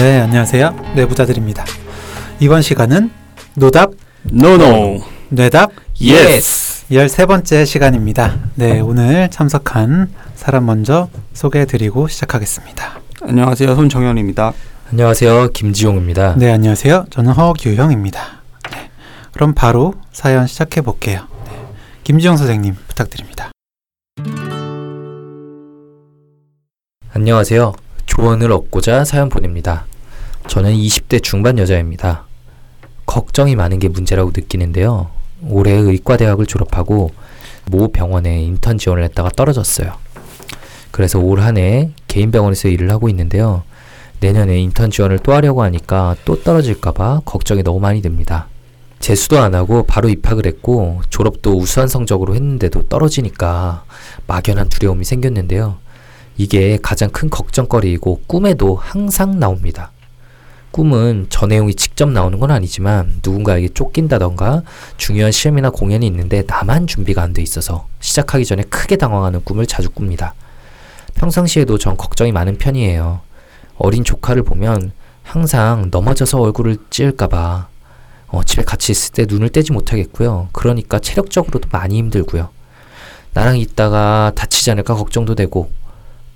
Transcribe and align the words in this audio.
네, 0.00 0.18
안녕하세요. 0.18 0.94
뇌부자들입니다. 0.96 1.62
이번 2.40 2.62
시간은 2.62 3.10
노답, 3.54 3.90
no 4.22 4.62
no 4.62 5.02
뇌답 5.28 5.72
yes 6.00 6.86
13번째 6.86 7.66
시간입니다. 7.66 8.38
네, 8.54 8.80
오늘 8.80 9.28
참석한 9.28 10.08
사람 10.34 10.64
먼저 10.64 11.10
소개해드리고 11.34 12.08
시작하겠습니다. 12.08 12.98
안녕하세요 13.20 13.74
손정현입니다 13.74 14.54
안녕하세요. 14.90 15.48
김지용입니다. 15.48 16.34
네, 16.38 16.50
안녕하세요. 16.50 17.04
저는 17.10 17.32
허규형입니다. 17.32 18.40
네, 18.72 18.90
그럼 19.32 19.52
바로 19.52 19.92
사연 20.12 20.46
시작해 20.46 20.80
볼게요. 20.80 21.26
네, 21.44 21.60
김지용 22.04 22.38
선생님 22.38 22.74
부탁드립니다. 22.88 23.50
안녕하세요. 27.12 27.74
조언을 28.06 28.50
얻고자 28.50 29.04
사연 29.04 29.28
보냅니다. 29.28 29.84
저는 30.50 30.74
20대 30.74 31.22
중반 31.22 31.58
여자입니다. 31.58 32.24
걱정이 33.06 33.54
많은 33.54 33.78
게 33.78 33.86
문제라고 33.86 34.32
느끼는데요. 34.34 35.08
올해 35.46 35.70
의과대학을 35.70 36.44
졸업하고 36.46 37.12
모 37.66 37.92
병원에 37.92 38.42
인턴 38.42 38.76
지원을 38.76 39.04
했다가 39.04 39.28
떨어졌어요. 39.36 39.92
그래서 40.90 41.20
올 41.20 41.38
한 41.40 41.56
해 41.56 41.90
개인 42.08 42.32
병원에서 42.32 42.66
일을 42.66 42.90
하고 42.90 43.08
있는데요. 43.08 43.62
내년에 44.18 44.58
인턴 44.58 44.90
지원을 44.90 45.20
또 45.20 45.32
하려고 45.34 45.62
하니까 45.62 46.16
또 46.24 46.42
떨어질까봐 46.42 47.22
걱정이 47.24 47.62
너무 47.62 47.78
많이 47.78 48.02
됩니다. 48.02 48.48
재수도 48.98 49.38
안 49.38 49.54
하고 49.54 49.84
바로 49.84 50.08
입학을 50.08 50.46
했고 50.46 51.00
졸업도 51.10 51.58
우수한 51.58 51.86
성적으로 51.86 52.34
했는데도 52.34 52.88
떨어지니까 52.88 53.84
막연한 54.26 54.68
두려움이 54.68 55.04
생겼는데요. 55.04 55.76
이게 56.36 56.76
가장 56.82 57.08
큰 57.10 57.30
걱정거리이고 57.30 58.22
꿈에도 58.26 58.74
항상 58.74 59.38
나옵니다. 59.38 59.92
꿈은 60.70 61.26
저 61.30 61.46
내용이 61.46 61.74
직접 61.74 62.08
나오는 62.10 62.38
건 62.38 62.50
아니지만 62.50 63.20
누군가에게 63.24 63.70
쫓긴다던가 63.70 64.62
중요한 64.96 65.32
시험이나 65.32 65.70
공연이 65.70 66.06
있는데 66.06 66.44
나만 66.46 66.86
준비가 66.86 67.22
안 67.22 67.32
돼 67.32 67.42
있어서 67.42 67.86
시작하기 68.00 68.44
전에 68.44 68.62
크게 68.64 68.96
당황하는 68.96 69.42
꿈을 69.44 69.66
자주 69.66 69.88
꿉니다. 69.90 70.34
평상시에도 71.14 71.78
전 71.78 71.96
걱정이 71.96 72.32
많은 72.32 72.58
편이에요. 72.58 73.20
어린 73.78 74.04
조카를 74.04 74.42
보면 74.42 74.92
항상 75.22 75.88
넘어져서 75.90 76.40
얼굴을 76.40 76.78
찌을까봐 76.90 77.68
어, 78.28 78.42
집에 78.44 78.62
같이 78.62 78.92
있을 78.92 79.12
때 79.12 79.26
눈을 79.28 79.48
떼지 79.48 79.72
못하겠고요. 79.72 80.48
그러니까 80.52 80.98
체력적으로도 81.00 81.68
많이 81.72 81.98
힘들고요. 81.98 82.48
나랑 83.32 83.58
있다가 83.58 84.32
다치지 84.34 84.70
않을까 84.72 84.94
걱정도 84.94 85.34
되고 85.34 85.70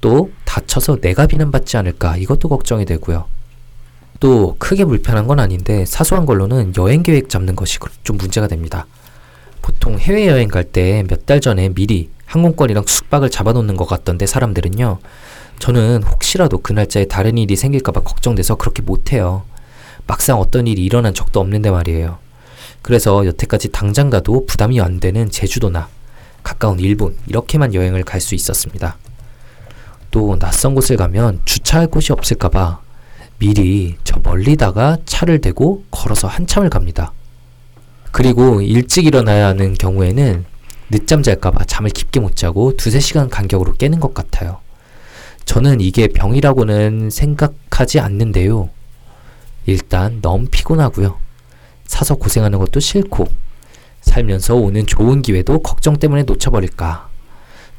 또 0.01 0.31
다쳐서 0.45 1.01
내가 1.01 1.27
비난받지 1.27 1.77
않을까 1.77 2.17
이것도 2.17 2.49
걱정이 2.49 2.85
되고요. 2.85 3.27
또 4.25 4.57
크게 4.59 4.87
불편한 4.87 5.27
건 5.27 5.39
아닌데 5.39 5.85
사소한 5.85 6.25
걸로는 6.25 6.73
여행 6.79 7.03
계획 7.03 7.29
잡는 7.29 7.55
것이 7.55 7.79
그- 7.79 7.91
좀 8.05 8.17
문제가 8.17 8.47
됩니다. 8.49 8.87
보통 9.61 9.99
해외여행 9.99 10.49
갈 10.49 10.65
때 10.73 11.03
몇 11.03 11.27
달 11.27 11.43
전에 11.43 11.69
미리 11.69 12.09
항공권이랑 12.25 12.85
숙박을 12.87 13.29
잡아놓는 13.29 13.77
것 13.77 13.85
같던데 13.85 14.25
사람들은요. 14.25 14.99
저는 15.59 16.05
혹시라도 16.05 16.57
그 16.63 16.73
날짜에 16.73 17.05
다른 17.05 17.37
일이 17.37 17.55
생길까봐 17.55 18.01
걱정돼서 18.01 18.55
그렇게 18.55 18.81
못해요. 18.81 19.43
막상 20.07 20.41
어떤 20.41 20.67
일이 20.67 20.83
일어난 20.87 21.13
적도 21.13 21.41
없는데 21.41 21.71
말이에요. 21.71 22.17
그래서 22.81 23.27
여태까지 23.27 23.73
당장 23.73 24.09
가도 24.09 24.47
부담이 24.47 24.81
안 24.81 25.01
되는 25.01 25.29
제주도나 25.31 25.89
가까운 26.43 26.81
일본 26.81 27.15
이렇게만 27.27 27.75
여행을 27.75 28.05
갈 28.05 28.23
수 28.23 28.35
있었습니다. 28.35 28.97
또 30.11 30.39
낯선 30.39 30.75
곳을 30.75 30.97
가면 30.97 31.43
주차할 31.45 31.89
곳이 31.89 32.11
없을까봐 32.15 32.84
미리 33.39 33.97
저 34.05 34.21
멀리다가 34.23 34.99
차를 35.05 35.41
대고 35.41 35.85
걸어서 35.91 36.29
한참을 36.29 36.71
갑니다. 36.71 37.13
그리고 38.13 38.61
일찍 38.61 39.07
일어나야 39.07 39.49
하는 39.49 39.75
경우에는 39.75 40.45
늦잠 40.91 41.23
잘까봐 41.23 41.65
잠을 41.65 41.91
깊게 41.91 42.21
못 42.21 42.37
자고 42.37 42.77
두세 42.77 43.01
시간 43.01 43.29
간격으로 43.29 43.75
깨는 43.75 44.01
것 44.01 44.15
같아요. 44.15 44.61
저는 45.45 45.81
이게 45.81 46.09
병이라고는 46.09 47.11
생각하지 47.11 48.01
않는데요. 48.01 48.71
일단 49.67 50.21
너무 50.23 50.47
피곤하고요. 50.47 51.19
사서 51.87 52.15
고생하는 52.15 52.59
것도 52.59 52.81
싫고 52.81 53.27
살면서 54.03 54.55
오는 54.55 54.87
좋은 54.87 55.23
기회도 55.23 55.61
걱정 55.61 55.97
때문에 55.97 56.23
놓쳐버릴까. 56.23 57.09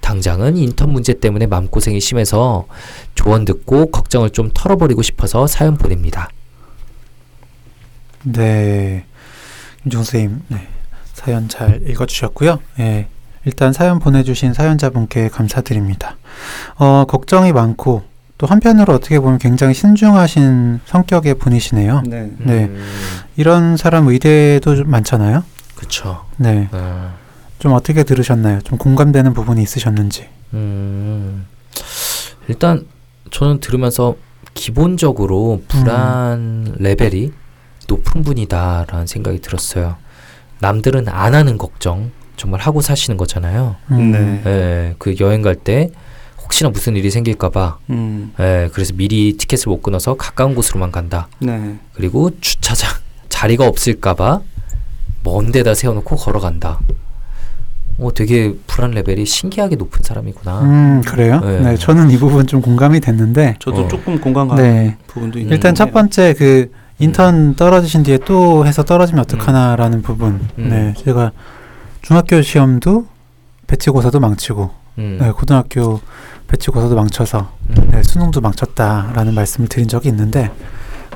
당장은 0.06 0.56
인턴 0.56 0.94
문제 0.94 1.20
때문에 1.20 1.48
마음고생이 1.48 2.00
심해서 2.00 2.68
조언 3.16 3.44
듣고 3.44 3.88
걱정을 3.88 4.30
좀 4.30 4.52
털어버리고 4.54 5.02
싶어서 5.02 5.48
사연 5.48 5.78
보냅니다. 5.78 6.30
네, 8.22 9.06
김지용 9.82 10.04
선생님 10.04 10.42
네, 10.50 10.68
사연 11.14 11.50
잘 11.50 11.82
읽어주셨고요. 11.90 12.60
예, 12.82 13.08
일단 13.46 13.74
사연 13.74 13.98
보내주신 13.98 14.54
사연자분께 14.54 15.30
감사드립니다. 15.30 16.18
어, 16.76 17.06
걱정이 17.08 17.52
많고 17.52 18.04
또 18.38 18.46
한편으로 18.46 18.94
어떻게 18.94 19.20
보면 19.20 19.40
굉장히 19.40 19.74
신중하신 19.74 20.82
성격의 20.86 21.34
분이시네요. 21.36 22.04
네 22.06 22.32
네. 22.38 22.70
이런 23.38 23.76
사람 23.76 24.08
의대도 24.08 24.76
좀 24.76 24.88
많잖아요. 24.88 25.44
그쵸. 25.74 26.26
네, 26.38 26.70
어, 26.72 27.12
좀 27.60 27.74
어떻게 27.74 28.04
들으셨나요? 28.04 28.62
좀 28.62 28.78
공감되는 28.78 29.34
부분이 29.34 29.62
있으셨는지. 29.64 30.28
음, 30.54 31.46
일단 32.48 32.86
저는 33.32 33.60
들으면서 33.60 34.16
기본적으로 34.54 35.62
불안 35.68 36.76
레벨이 36.78 37.32
높은 37.88 38.24
분이다라는 38.24 39.08
생각이 39.08 39.40
들었어요. 39.42 39.96
남들은 40.60 41.08
안 41.10 41.34
하는 41.36 41.58
걱정 41.58 42.12
정말 42.38 42.62
하고 42.62 42.82
사시는 42.82 43.18
거잖아요. 43.18 43.76
음, 43.92 44.12
네. 44.12 44.42
예, 44.46 44.96
그 44.98 45.16
여행 45.20 45.42
갈 45.42 45.56
때 45.56 45.92
혹시나 46.42 46.70
무슨 46.70 46.96
일이 46.96 47.10
생길까봐 47.10 47.80
음, 47.90 48.34
예, 48.40 48.70
그래서 48.72 48.94
미리 48.96 49.36
티켓을 49.36 49.70
못 49.70 49.82
끊어서 49.82 50.16
가까운 50.16 50.54
곳으로만 50.56 50.92
간다. 50.92 51.28
네. 51.40 51.78
그리고 51.94 52.30
주차장 52.40 52.92
자리가 53.30 53.66
없을까봐 53.68 54.42
먼 55.24 55.52
데다 55.52 55.74
세워놓고 55.74 56.16
걸어간다. 56.16 56.80
어, 57.98 58.14
되게 58.14 58.54
불안 58.68 58.92
레벨이 58.92 59.26
신기하게 59.26 59.78
높은 59.78 60.02
사람이구나. 60.04 60.62
음, 60.62 61.02
그래요? 61.06 61.40
네. 61.40 61.60
네. 61.62 61.76
저는 61.78 62.12
이 62.12 62.18
부분 62.18 62.46
좀 62.46 62.62
공감이 62.62 63.00
됐는데, 63.00 63.56
저도 63.60 63.84
어. 63.84 63.88
조금 63.88 64.20
공감 64.20 64.50
가는 64.50 64.64
네. 64.64 64.98
부분도 65.08 65.40
있는 65.40 65.54
일단 65.54 65.76
첫 65.76 65.92
번째 65.92 66.34
그 66.34 66.72
인턴 67.00 67.56
떨어지신 67.56 68.04
뒤에 68.04 68.20
또 68.26 68.66
해서 68.66 68.84
떨어지면 68.84 69.20
음. 69.20 69.24
어떡하나라는 69.24 70.02
부분. 70.02 70.42
음. 70.58 70.70
네, 70.70 70.94
제가 71.04 71.32
중학교 72.02 72.42
시험도 72.42 73.06
배치고사도 73.68 74.20
망치고, 74.20 74.72
음, 75.00 75.18
네, 75.20 75.32
고등학교 75.32 76.00
배치고사도 76.48 76.96
망쳐서 76.96 77.50
음, 77.70 77.90
네, 77.92 78.04
수능도 78.04 78.42
망쳤다라는 78.42 79.34
말씀을 79.34 79.70
드린 79.70 79.88
적이 79.88 80.10
있는데, 80.10 80.52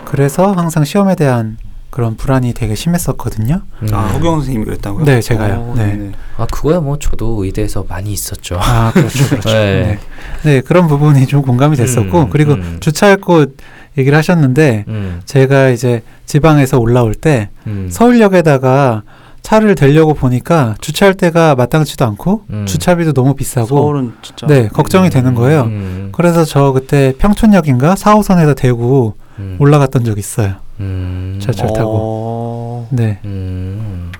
그래서 0.06 0.51
항상 0.53 0.84
시험에 0.85 1.16
대한 1.16 1.57
그런 1.90 2.16
불안이 2.16 2.54
되게 2.54 2.76
심했었거든요. 2.76 3.62
음. 3.82 3.88
아 3.94 4.08
허경 4.08 4.36
선생님이 4.36 4.66
그랬다고요? 4.66 5.06
네, 5.06 5.22
제가요. 5.22 5.56
어, 5.56 5.74
네. 5.76 6.12
아, 6.38 6.46
그거야 6.46 6.80
뭐 6.80 7.00
저도 7.00 7.44
의대에서 7.44 7.86
많이 7.88 8.12
있었죠. 8.12 8.58
아, 8.60 8.92
그렇죠, 8.94 9.26
그렇죠. 9.30 9.50
네. 9.50 9.82
네. 9.82 10.00
네, 10.44 10.62
그런 10.62 10.88
부분이 10.88 11.26
좀 11.28 11.42
공감이 11.42 11.76
됐었고, 11.76 12.22
음, 12.22 12.30
그리고 12.30 12.54
음. 12.54 12.78
주차할 12.80 13.18
곳 13.18 13.58
얘기를 13.98 14.18
하셨는데, 14.18 14.86
음, 14.88 15.22
제가 15.26 15.70
이제 15.70 16.04
지방에서 16.26 16.78
올라올 16.80 17.16
때 17.16 17.50
음, 17.66 17.90
서울역에다가 17.92 19.04
차를 19.42 19.74
대려고 19.76 20.14
보니까 20.14 20.76
주차할 20.80 21.16
데가 21.16 21.56
마땅치도 21.56 22.06
않고 22.06 22.44
음. 22.52 22.66
주차비도 22.68 23.14
너무 23.14 23.34
비싸고 23.34 23.68
서울은 23.68 24.14
진짜 24.22 24.47
네 24.47 24.68
걱정이 24.68 25.09
되는 25.09 25.34
거예요. 25.34 25.64
음, 25.64 26.09
그래서 26.12 26.46
저 26.46 26.72
그때 26.74 27.14
평촌역인가 27.18 27.96
4호선에다 27.96 28.56
대고 28.56 29.16
음, 29.40 29.56
올라갔던 29.59 30.03
적 30.03 30.20
있어요. 30.20 30.56
잘 31.53 31.73
타고. 31.73 31.91
어, 31.96 32.87
네. 32.91 33.19
음, 33.25 34.11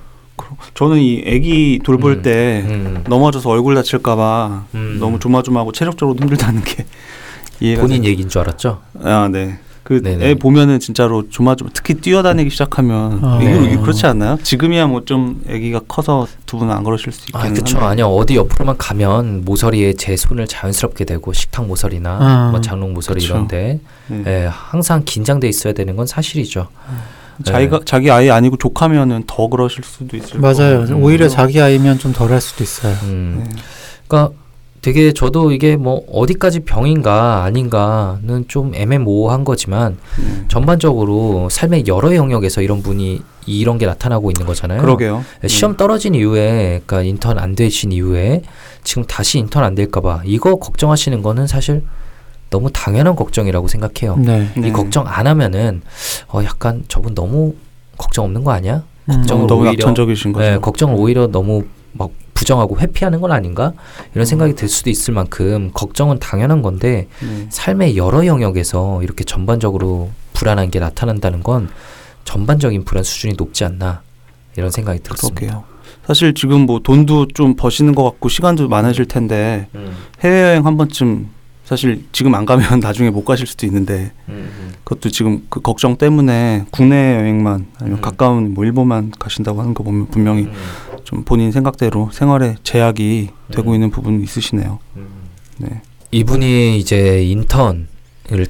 저는 0.74 0.98
이 0.98 1.22
아기 1.26 1.80
돌볼 1.84 2.12
음. 2.12 2.22
때 2.22 2.64
음. 2.66 3.04
넘어져서 3.08 3.48
얼굴 3.50 3.74
다칠까봐 3.74 4.64
음. 4.74 4.96
너무 5.00 5.18
조마조마하고 5.18 5.72
체력적으로 5.72 6.16
힘들다는 6.18 6.62
게 6.64 6.84
이해가 7.60 7.82
본인 7.82 8.02
돼. 8.02 8.08
얘기인 8.08 8.28
줄 8.28 8.40
알았죠? 8.40 8.80
아 9.02 9.28
네. 9.30 9.58
그 9.82 10.00
네네. 10.02 10.24
애 10.28 10.34
보면은 10.34 10.78
진짜로 10.78 11.28
조마조마 11.28 11.70
특히 11.74 11.94
뛰어다니기 11.94 12.48
시작하면 12.50 13.18
아. 13.24 13.40
이거 13.42 13.50
네. 13.60 13.72
이거 13.72 13.82
그렇지 13.82 14.06
않나요? 14.06 14.38
지금이야 14.42 14.86
뭐 14.86 15.00
좀 15.04 15.42
아기가 15.48 15.80
커서 15.88 16.26
두 16.46 16.58
분은 16.58 16.72
안 16.72 16.84
그러실 16.84 17.12
수 17.12 17.26
아, 17.32 17.38
있겠는 17.40 17.64
그쵸. 17.64 17.78
아니요. 17.80 18.06
어디 18.06 18.36
옆으로만 18.36 18.76
가면 18.78 19.44
모서리에 19.44 19.94
제 19.94 20.16
손을 20.16 20.46
자연스럽게 20.46 21.04
대고 21.06 21.32
식탁 21.32 21.66
모서리나 21.66 22.18
아. 22.20 22.48
뭐 22.52 22.60
장롱 22.60 22.92
모서리 22.94 23.20
그쵸. 23.20 23.34
이런데 23.34 23.80
네. 24.06 24.22
예, 24.26 24.48
항상 24.52 25.02
긴장돼 25.04 25.48
있어야 25.48 25.72
되는 25.72 25.96
건 25.96 26.06
사실이죠. 26.06 26.68
자기가 27.44 27.80
자기 27.84 28.10
아이 28.10 28.30
아니고 28.30 28.56
조카면은 28.56 29.24
더 29.26 29.48
그러실 29.48 29.82
수도 29.84 30.16
있을 30.16 30.40
맞아요. 30.40 30.84
거고. 30.86 31.00
오히려 31.00 31.28
자기 31.28 31.60
아이면 31.60 31.98
좀 31.98 32.12
덜할 32.12 32.40
수도 32.40 32.62
있어요. 32.64 32.94
음. 33.04 33.44
네. 33.48 33.62
그러니까 34.06 34.34
되게 34.82 35.12
저도 35.12 35.52
이게 35.52 35.76
뭐 35.76 36.02
어디까지 36.10 36.60
병인가 36.60 37.44
아닌가는 37.44 38.46
좀 38.48 38.74
애매모호한 38.74 39.44
거지만 39.44 39.98
네. 40.18 40.44
전반적으로 40.48 41.48
삶의 41.50 41.84
여러 41.86 42.14
영역에서 42.14 42.62
이런 42.62 42.82
분이 42.82 43.20
이런 43.46 43.78
게 43.78 43.84
나타나고 43.86 44.30
있는 44.30 44.46
거잖아요. 44.46 44.80
그러게요. 44.80 45.24
예, 45.44 45.48
시험 45.48 45.76
떨어진 45.76 46.14
이후에 46.14 46.80
그러니까 46.86 47.02
인턴 47.02 47.38
안 47.38 47.54
되신 47.54 47.92
이후에 47.92 48.42
지금 48.82 49.04
다시 49.04 49.38
인턴 49.38 49.64
안 49.64 49.74
될까 49.74 50.00
봐 50.00 50.22
이거 50.24 50.56
걱정하시는 50.56 51.20
거는 51.20 51.46
사실 51.46 51.82
너무 52.50 52.70
당연한 52.72 53.14
걱정이라고 53.16 53.68
생각해요. 53.68 54.16
네. 54.16 54.48
네. 54.56 54.68
이 54.68 54.72
걱정 54.72 55.06
안 55.06 55.26
하면은 55.26 55.82
어 56.28 56.42
약간 56.44 56.84
저분 56.88 57.14
너무 57.14 57.54
걱정 57.96 58.24
없는 58.24 58.44
거 58.44 58.50
아니야? 58.52 58.82
음. 59.08 59.14
걱정을 59.14 59.46
너무 59.46 59.62
오히려- 59.62 59.72
낙천적이신 59.72 60.32
거죠. 60.32 60.44
네, 60.50 60.58
걱정을 60.58 60.94
오히려 60.98 61.28
너무 61.28 61.64
막 61.92 62.10
부정하고 62.34 62.78
회피하는 62.80 63.20
건 63.20 63.32
아닌가? 63.32 63.72
이런 64.14 64.24
생각이 64.26 64.54
들 64.54 64.68
수도 64.68 64.90
있을 64.90 65.14
만큼 65.14 65.70
걱정은 65.74 66.18
당연한 66.18 66.62
건데 66.62 67.06
네. 67.20 67.46
삶의 67.50 67.96
여러 67.96 68.26
영역에서 68.26 69.02
이렇게 69.02 69.24
전반적으로 69.24 70.10
불안한 70.32 70.70
게 70.70 70.80
나타난다는 70.80 71.42
건 71.42 71.68
전반적인 72.24 72.84
불안 72.84 73.04
수준이 73.04 73.34
높지 73.36 73.64
않나 73.64 74.02
이런 74.56 74.70
생각이 74.70 75.00
들었습니다. 75.00 75.38
그러게요. 75.40 75.64
사실 76.06 76.34
지금 76.34 76.62
뭐 76.62 76.80
돈도 76.82 77.28
좀 77.34 77.54
버시는 77.56 77.94
것 77.94 78.02
같고 78.04 78.28
시간도 78.28 78.68
많으실 78.68 79.04
텐데 79.06 79.68
음, 79.74 79.94
해외여행 80.20 80.64
한 80.66 80.76
번쯤 80.76 81.28
사실 81.70 82.04
지금 82.10 82.34
안 82.34 82.44
가면 82.46 82.80
나중에 82.82 83.10
못 83.10 83.24
가실 83.24 83.46
수도 83.46 83.64
있는데 83.64 84.10
음. 84.28 84.72
그것도 84.82 85.08
지금 85.10 85.46
그 85.48 85.60
걱정 85.60 85.96
때문에 85.96 86.64
국내 86.72 87.14
여행만 87.14 87.68
아니면 87.78 87.98
음. 88.00 88.02
가까운 88.02 88.54
뭐 88.54 88.64
일본만 88.64 89.12
가신다고 89.16 89.60
하는 89.60 89.72
거 89.72 89.84
보면 89.84 90.08
분명히 90.08 90.42
음, 90.46 90.52
좀 91.04 91.22
본인 91.22 91.52
생각대로 91.52 92.10
생활에 92.12 92.56
제약이 92.64 93.28
되고 93.52 93.70
음. 93.70 93.74
있는 93.74 93.90
부분이 93.92 94.20
있으시네요. 94.24 94.80
음. 94.96 95.06
네. 95.58 95.80
이분이 96.10 96.76
이제 96.76 97.22
인턴을 97.22 97.86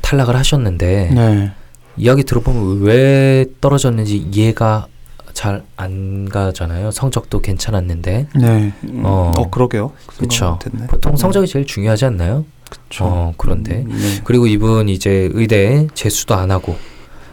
탈락을 0.01 0.35
하셨는데 0.35 1.11
네. 1.15 1.53
이야기 1.99 2.25
들어보면 2.25 2.81
왜 2.81 3.45
떨어졌는지 3.61 4.17
이해가 4.17 4.87
잘 5.35 5.63
안 5.77 6.29
가잖아요. 6.29 6.91
성적도 6.91 7.41
괜찮았는데 7.41 8.27
네. 8.35 8.73
음, 8.85 9.03
어. 9.05 9.33
어, 9.37 9.51
그러게요. 9.51 9.93
그 10.07 10.25
못했네. 10.25 10.87
보통 10.89 11.17
성적이 11.17 11.47
제일 11.47 11.65
중요하지 11.65 12.05
않나요? 12.05 12.45
그쵸. 12.71 13.05
어 13.05 13.35
그런데 13.37 13.85
음, 13.87 13.89
네. 13.91 14.21
그리고 14.25 14.47
이분 14.47 14.89
이제 14.89 15.29
의대 15.33 15.87
재수도 15.95 16.35
안 16.35 16.51
하고 16.51 16.77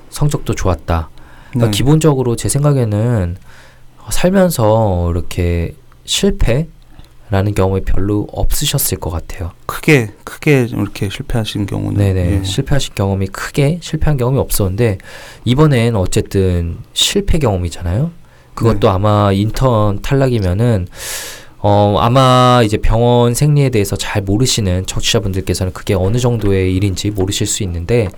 성적도 0.10 0.54
좋았다. 0.54 1.10
그러니까 1.52 1.72
네. 1.72 1.78
기본적으로 1.78 2.36
제 2.36 2.50
생각에는 2.50 3.38
살면서 4.10 5.12
이렇게 5.12 5.76
실패라는 6.06 7.54
경험이 7.56 7.82
별로 7.82 8.28
없으셨을 8.32 9.00
것 9.00 9.10
같아요. 9.10 9.52
크게 9.66 10.14
크게 10.24 10.68
이렇게 10.70 11.10
실패하신 11.10 11.66
경우는 11.66 11.98
네네 11.98 12.40
예. 12.40 12.44
실패하신 12.44 12.96
경험이 12.96 13.28
크게 13.28 13.80
실패한 13.82 14.18
경험이 14.18 14.40
없었는데 14.40 14.98
이번엔 15.46 15.96
어쨌든 15.96 16.78
실패 16.94 17.38
경험이잖아요. 17.40 18.12
그것도 18.54 18.80
네. 18.80 18.88
아마 18.88 19.32
인턴 19.32 20.02
탈락이면은 20.02 20.88
어 21.60 21.98
아마 22.00 22.62
이제 22.64 22.78
병원 22.78 23.34
생리에 23.34 23.70
대해서 23.70 23.96
잘 23.96 24.22
모르시는 24.22 24.86
청취자분들께서는 24.86 25.74
그게 25.74 25.94
어느 25.96 26.18
정도의 26.18 26.76
일인지 26.76 27.10
모르실 27.10 27.48
수 27.48 27.64
있는데 27.64 28.10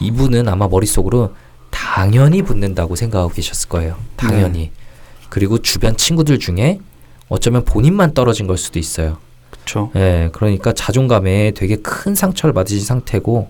이분은 0.00 0.48
아마 0.48 0.68
머릿속으로 0.68 1.34
당연히 1.70 2.42
붙는다고 2.42 2.96
생각하고 2.96 3.32
계셨을 3.32 3.68
거예요. 3.68 3.96
당연히. 4.16 4.58
네. 4.58 4.72
그리고 5.28 5.58
주변 5.58 5.96
친구들 5.96 6.38
중에 6.38 6.78
어쩌면 7.28 7.64
본인만 7.64 8.12
떨어진 8.12 8.46
걸 8.46 8.58
수도 8.58 8.78
있어요. 8.78 9.16
그렇죠. 9.50 9.90
예, 9.96 10.28
그러니까 10.32 10.72
자존감에 10.72 11.52
되게 11.52 11.76
큰 11.76 12.14
상처를 12.14 12.52
받으신 12.52 12.84
상태고, 12.84 13.48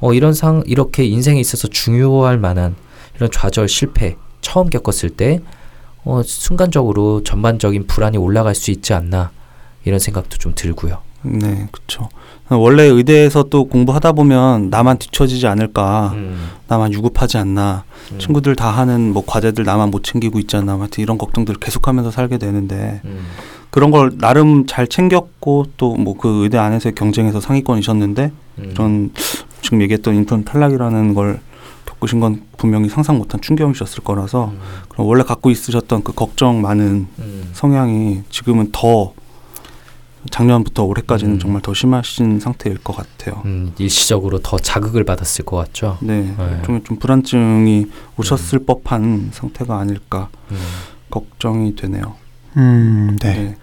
어, 0.00 0.12
이런 0.12 0.34
상, 0.34 0.64
이렇게 0.66 1.04
인생에 1.04 1.38
있어서 1.38 1.68
중요할 1.68 2.38
만한 2.38 2.74
이런 3.14 3.30
좌절, 3.30 3.68
실패, 3.68 4.16
처음 4.40 4.68
겪었을 4.68 5.10
때, 5.10 5.40
어, 6.04 6.22
순간적으로 6.24 7.22
전반적인 7.22 7.86
불안이 7.86 8.16
올라갈 8.18 8.54
수 8.54 8.70
있지 8.70 8.92
않나, 8.94 9.30
이런 9.84 9.98
생각도 9.98 10.38
좀 10.38 10.52
들고요. 10.54 10.98
네, 11.22 11.68
그렇죠. 11.70 12.08
원래 12.50 12.82
의대에서 12.82 13.44
또 13.44 13.64
공부하다 13.64 14.12
보면 14.12 14.70
나만 14.70 14.98
뒤처지지 14.98 15.46
않을까, 15.46 16.10
음, 16.14 16.50
나만 16.68 16.92
유급하지 16.92 17.38
않나, 17.38 17.84
음, 18.10 18.18
친구들 18.18 18.56
다 18.56 18.70
하는 18.70 19.12
뭐 19.12 19.22
과제들 19.24 19.64
나만 19.64 19.90
못 19.90 20.02
챙기고 20.02 20.38
있잖아, 20.40 20.72
하여튼 20.78 21.02
이런 21.02 21.18
걱정들 21.18 21.54
계속하면서 21.56 22.10
살게 22.10 22.38
되는데 22.38 23.00
음, 23.04 23.24
그런 23.70 23.90
걸 23.90 24.18
나름 24.18 24.66
잘 24.66 24.86
챙겼고 24.88 25.66
또 25.76 25.94
뭐 25.96 26.14
그 26.18 26.42
의대 26.42 26.58
안에서의 26.58 26.94
경쟁에서 26.94 27.40
상위권이셨는데 27.40 28.32
음, 28.58 28.70
이런 28.72 29.12
지금 29.62 29.80
얘기했던 29.80 30.14
인턴 30.16 30.44
탈락이라는 30.44 31.14
걸 31.14 31.40
겪으신 32.02 32.20
건 32.20 32.42
분명히 32.56 32.88
상상 32.88 33.18
못한 33.18 33.40
충격이셨을 33.40 34.02
거라서 34.02 34.46
음, 34.46 34.60
그럼 34.88 35.06
원래 35.06 35.22
갖고 35.22 35.50
있으셨던 35.50 36.02
그 36.02 36.12
걱정 36.12 36.60
많은 36.60 37.06
음, 37.18 37.50
성향이 37.52 38.22
지금은 38.28 38.70
더 38.72 39.14
작년부터 40.30 40.84
올해까지는 40.84 41.34
음. 41.34 41.38
정말 41.38 41.62
더 41.62 41.74
심하신 41.74 42.40
상태일 42.40 42.78
것 42.78 42.96
같아요. 42.96 43.42
음, 43.44 43.72
일시적으로 43.78 44.38
더 44.40 44.58
자극을 44.58 45.04
받았을 45.04 45.44
것 45.44 45.56
같죠. 45.56 45.98
네, 46.00 46.34
네. 46.36 46.62
좀, 46.64 46.82
좀 46.84 46.98
불안증이 46.98 47.86
오셨을 48.18 48.60
법한 48.64 49.30
상태가 49.32 49.78
아닐까 49.78 50.28
음, 50.50 50.56
걱정이 51.10 51.74
되네요. 51.76 52.14
음, 52.56 53.18
네. 53.20 53.34
네. 53.34 53.56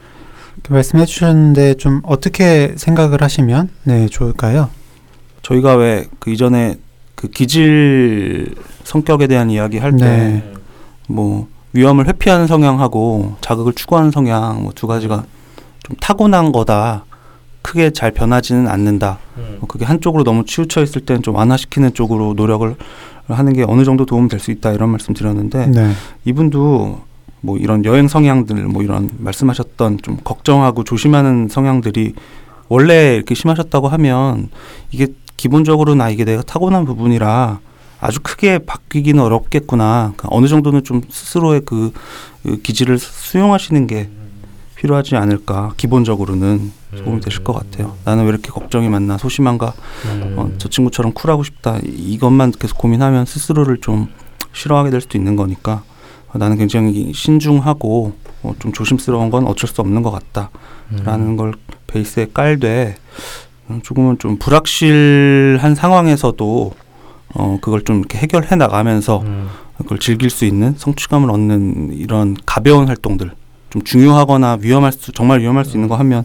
말씀해 0.68 1.06
주셨는데 1.06 1.76
좀 1.76 2.02
어떻게 2.04 2.74
생각을 2.76 3.24
하시면 3.24 3.70
네, 3.84 4.08
좋을까요? 4.08 4.70
저희가 5.42 5.76
왜 5.76 6.08
그 6.20 6.32
이전에 6.32 6.78
그 7.20 7.28
기질 7.28 8.56
성격에 8.86 9.28
대한 9.28 9.50
이야기 9.50 9.78
할 9.78 9.92
때뭐 9.98 10.38
네. 11.10 11.46
위험을 11.74 12.08
회피하는 12.08 12.48
성향하고 12.48 13.36
자극을 13.42 13.74
추구하는 13.74 14.10
성향 14.10 14.64
뭐 14.64 14.72
두 14.74 14.88
가지가 14.88 15.26
좀 15.84 15.98
타고난 16.00 16.54
거다. 16.54 17.04
크게 17.62 17.92
잘 17.92 18.12
변하지는 18.12 18.70
않는다. 18.70 19.20
음, 19.38 19.58
뭐 19.60 19.68
그게 19.68 19.84
한쪽으로 19.84 20.24
너무 20.24 20.46
치우쳐 20.46 20.82
있을 20.82 21.02
때는 21.02 21.22
좀 21.22 21.36
완화시키는 21.36 21.94
쪽으로 21.94 22.36
노력을 22.38 22.74
하는 23.28 23.52
게 23.54 23.66
어느 23.68 23.84
정도 23.84 24.06
도움 24.06 24.30
될수 24.30 24.52
있다 24.52 24.72
이런 24.72 24.88
말씀 24.90 25.14
드렸는데 25.14 25.68
네. 25.68 25.92
이분도 26.24 27.02
뭐 27.42 27.58
이런 27.58 27.84
여행 27.84 28.08
성향들 28.08 28.56
뭐 28.64 28.82
이런 28.82 29.10
말씀하셨던 29.18 30.00
좀 30.04 30.18
걱정하고 30.24 30.86
조심하는 30.86 31.50
성향들이 31.50 32.14
원래 32.70 33.16
이렇게 33.16 33.36
심하셨다고 33.36 33.90
하면 33.90 34.48
이게 34.92 35.08
기본적으로 35.50 35.96
나 35.96 36.10
이게 36.10 36.26
내가 36.26 36.42
타고난 36.42 36.84
부분이라 36.84 37.60
아주 38.02 38.20
크게 38.22 38.60
바뀌기는 38.60 39.22
어렵겠구나. 39.24 40.14
그러니까 40.18 40.28
어느 40.32 40.48
정도는 40.48 40.84
좀 40.84 41.02
스스로의 41.10 41.62
그, 41.66 41.94
그 42.44 42.62
기질을 42.62 43.00
수용하시는 43.00 43.88
게 43.88 44.10
필요하지 44.76 45.16
않을까. 45.16 45.74
기본적으로는 45.78 46.72
도움이 47.04 47.22
되실 47.22 47.44
것 47.46 47.54
같아요. 47.54 47.96
나는 48.04 48.24
왜 48.24 48.30
이렇게 48.30 48.50
걱정이 48.52 48.90
많나 48.90 49.18
소심한가 49.18 49.74
음, 50.06 50.36
어, 50.38 50.52
저 50.58 50.68
친구처럼 50.68 51.14
쿨하고 51.14 51.44
싶다 51.44 51.78
이- 51.86 52.14
이것만 52.14 52.52
계속 52.52 52.78
고민하면 52.78 53.26
스스로를 53.26 53.78
좀 53.80 54.08
싫어하게 54.54 54.90
될 54.90 55.00
수도 55.02 55.18
있는 55.18 55.36
거니까 55.38 55.84
어, 56.30 56.38
나는 56.38 56.58
굉장히 56.58 57.14
신중하고 57.14 58.14
어, 58.44 58.56
좀 58.60 58.72
조심스러운 58.74 59.30
건 59.30 59.48
어쩔 59.48 59.70
수 59.70 59.80
없는 59.82 60.02
것 60.02 60.12
같다라는 60.12 61.28
음, 61.28 61.38
걸 61.38 61.54
베이스에 61.88 62.28
깔되 62.34 62.96
음, 62.98 63.49
조금은 63.84 64.18
좀 64.20 64.38
불확실한 64.38 65.76
상황에서도 65.76 66.72
어, 67.36 67.58
그걸 67.62 67.84
좀 67.84 68.00
이렇게 68.00 68.18
해결해 68.18 68.56
나가면서 68.56 69.22
음, 69.22 69.50
그걸 69.78 70.00
즐길 70.00 70.30
수 70.30 70.46
있는 70.46 70.74
성취감을 70.78 71.30
얻는 71.30 71.94
이런 71.94 72.36
가벼운 72.46 72.88
활동들 72.88 73.32
좀 73.70 73.84
중요하거나 73.84 74.58
위험할 74.62 74.92
수 74.92 75.12
정말 75.12 75.42
위험할 75.42 75.64
수 75.64 75.78
있는 75.78 75.88
거 75.88 75.96
하면 75.96 76.24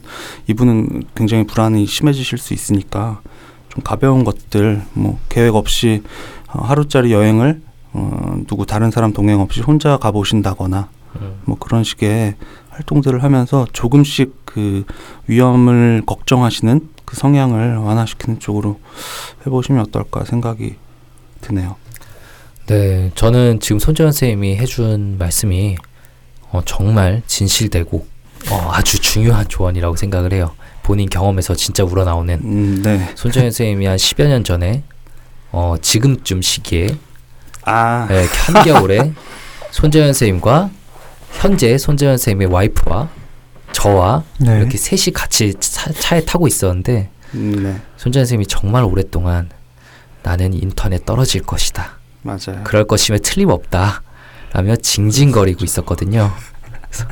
이분은 0.49 1.05
굉장히 1.15 1.45
불안이 1.45 1.87
심해지실 1.87 2.39
수 2.39 2.55
있으니까 2.55 3.21
좀 3.69 3.83
가벼운 3.85 4.25
것들 4.25 4.83
뭐 4.95 5.19
계획 5.29 5.55
없이 5.55 6.03
어, 6.49 6.63
하루짜리 6.63 7.13
여행을 7.13 7.61
어, 7.93 8.37
누구 8.47 8.67
다른 8.67 8.91
사람 8.91 9.13
동행 9.13 9.41
없이 9.41 9.61
혼자 9.61 9.99
가보신다거나 9.99 10.89
음, 11.17 11.35
뭐 11.45 11.57
그런 11.59 11.85
식의 11.85 12.35
활동들을 12.71 13.23
하면서 13.23 13.67
조금씩 13.73 14.35
그 14.45 14.85
위험을 15.29 16.03
걱정하시는 16.07 16.94
그 17.15 17.21
성향을 17.21 17.77
완화시키는 17.77 18.41
쪽으로 18.41 18.81
해보시면 19.47 19.83
어떨까 19.83 20.25
생각이 20.25 20.75
드네요. 21.41 21.77
네, 22.67 23.13
저는 23.15 23.61
지금 23.61 23.79
손재현 23.79 24.11
선생님이 24.11 24.57
해준 24.57 25.17
말씀이 25.19 25.77
어, 26.51 26.61
정말 26.65 27.23
진실되고 27.27 28.07
어, 28.51 28.71
아주 28.73 29.01
중요한 29.01 29.47
조언이라고 29.49 29.97
생각을 29.97 30.33
해요. 30.33 30.53
본인 30.83 31.09
경험에서 31.09 31.55
진짜 31.55 31.85
우러나오는 31.85 32.35
음, 32.43 32.83
네. 32.83 33.13
손재현 33.15 33.47
선생님이 33.47 33.87
한 33.87 33.97
10여 33.97 34.27
년 34.27 34.45
전에 34.45 34.83
어, 35.53 35.77
지금쯤 35.81 36.43
시기에 36.43 36.97
아, 37.65 38.07
네, 38.09 38.27
한겨울에 38.27 39.13
손재현 39.71 40.09
선생님과 40.09 40.71
현재 41.33 41.79
손재현 41.79 42.17
선생님의 42.17 42.49
와이프와 42.49 43.09
저와 43.85 44.25
네. 44.39 44.59
이렇게 44.59 44.79
셋이 44.79 45.13
같이 45.13 45.53
사, 45.61 45.93
차, 45.93 46.01
차에 46.01 46.25
타고 46.25 46.49
있었는데 46.49 47.11
음, 47.35 47.63
네. 47.63 47.81
손정현 47.97 48.25
선생님이 48.25 48.47
정말 48.47 48.83
오랫동안 48.85 49.51
나는 50.23 50.55
인턴에 50.55 51.01
떨어질 51.05 51.43
것이다. 51.43 51.99
맞아요. 52.23 52.63
그럴 52.65 52.87
것이면 52.87 53.21
틀림없다. 53.23 54.03
라며 54.55 54.77
징징거리고 54.77 55.65
있었거든요. 55.65 56.33
그래서, 56.89 57.07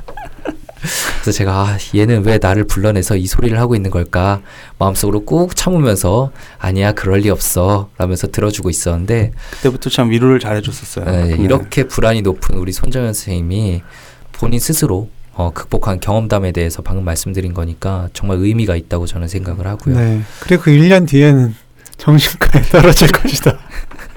그래서 1.20 1.32
제가 1.32 1.52
아, 1.52 1.78
얘는 1.94 2.24
왜 2.24 2.38
나를 2.40 2.64
불러내서 2.64 3.16
이 3.16 3.26
소리를 3.26 3.58
하고 3.58 3.74
있는 3.74 3.90
걸까 3.90 4.40
마음속으로 4.78 5.24
꾹 5.24 5.54
참으면서 5.54 6.30
아니야 6.58 6.92
그럴 6.92 7.18
리 7.20 7.30
없어 7.30 7.90
라면서 7.98 8.28
들어주고 8.28 8.70
있었는데 8.70 9.32
그때부터 9.50 9.90
참 9.90 10.10
위로를 10.10 10.38
잘해줬었어요. 10.38 11.12
에, 11.12 11.24
네. 11.34 11.42
이렇게 11.42 11.84
불안이 11.84 12.22
높은 12.22 12.56
우리 12.56 12.72
손정현 12.72 13.12
선생님이 13.12 13.82
본인 14.30 14.60
스스로 14.60 15.10
어, 15.34 15.50
극복한 15.52 15.98
경험담에 16.00 16.52
대해서 16.52 16.82
방금 16.82 17.04
말씀드린 17.04 17.54
거니까 17.54 18.08
정말 18.12 18.38
의미가 18.38 18.76
있다고 18.76 19.06
저는 19.06 19.28
생각을 19.28 19.66
하고요. 19.66 19.98
네. 19.98 20.20
그리고 20.40 20.64
그 20.64 20.70
1년 20.70 21.08
뒤에는 21.08 21.54
정신과에 21.96 22.62
떨어질 22.70 23.08
것이다. 23.08 23.58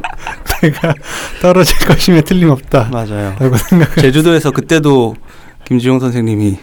내가 0.62 0.94
떨어질 1.42 1.78
것이면 1.88 2.24
틀림없다. 2.24 2.90
맞아요. 2.92 3.36
라고 3.40 3.58
생각. 3.58 3.96
제주도에서 3.96 4.52
그때도 4.52 5.16
김지용 5.66 6.00
선생님이 6.00 6.58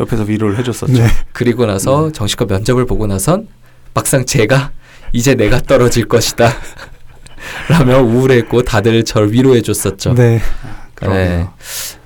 옆에서 0.00 0.24
위로를 0.24 0.58
해줬었죠. 0.58 0.92
네. 0.92 1.06
그리고 1.32 1.66
나서 1.66 2.10
정신과 2.12 2.46
면접을 2.46 2.86
보고 2.86 3.06
나선 3.06 3.48
막상 3.94 4.24
제가 4.24 4.72
이제 5.12 5.34
내가 5.34 5.60
떨어질 5.60 6.06
것이다. 6.06 6.50
라며 7.70 8.00
우울했고 8.00 8.62
다들 8.62 9.04
저를 9.04 9.32
위로해 9.32 9.62
줬었죠. 9.62 10.14
네. 10.14 10.40
그러네요. 10.94 11.52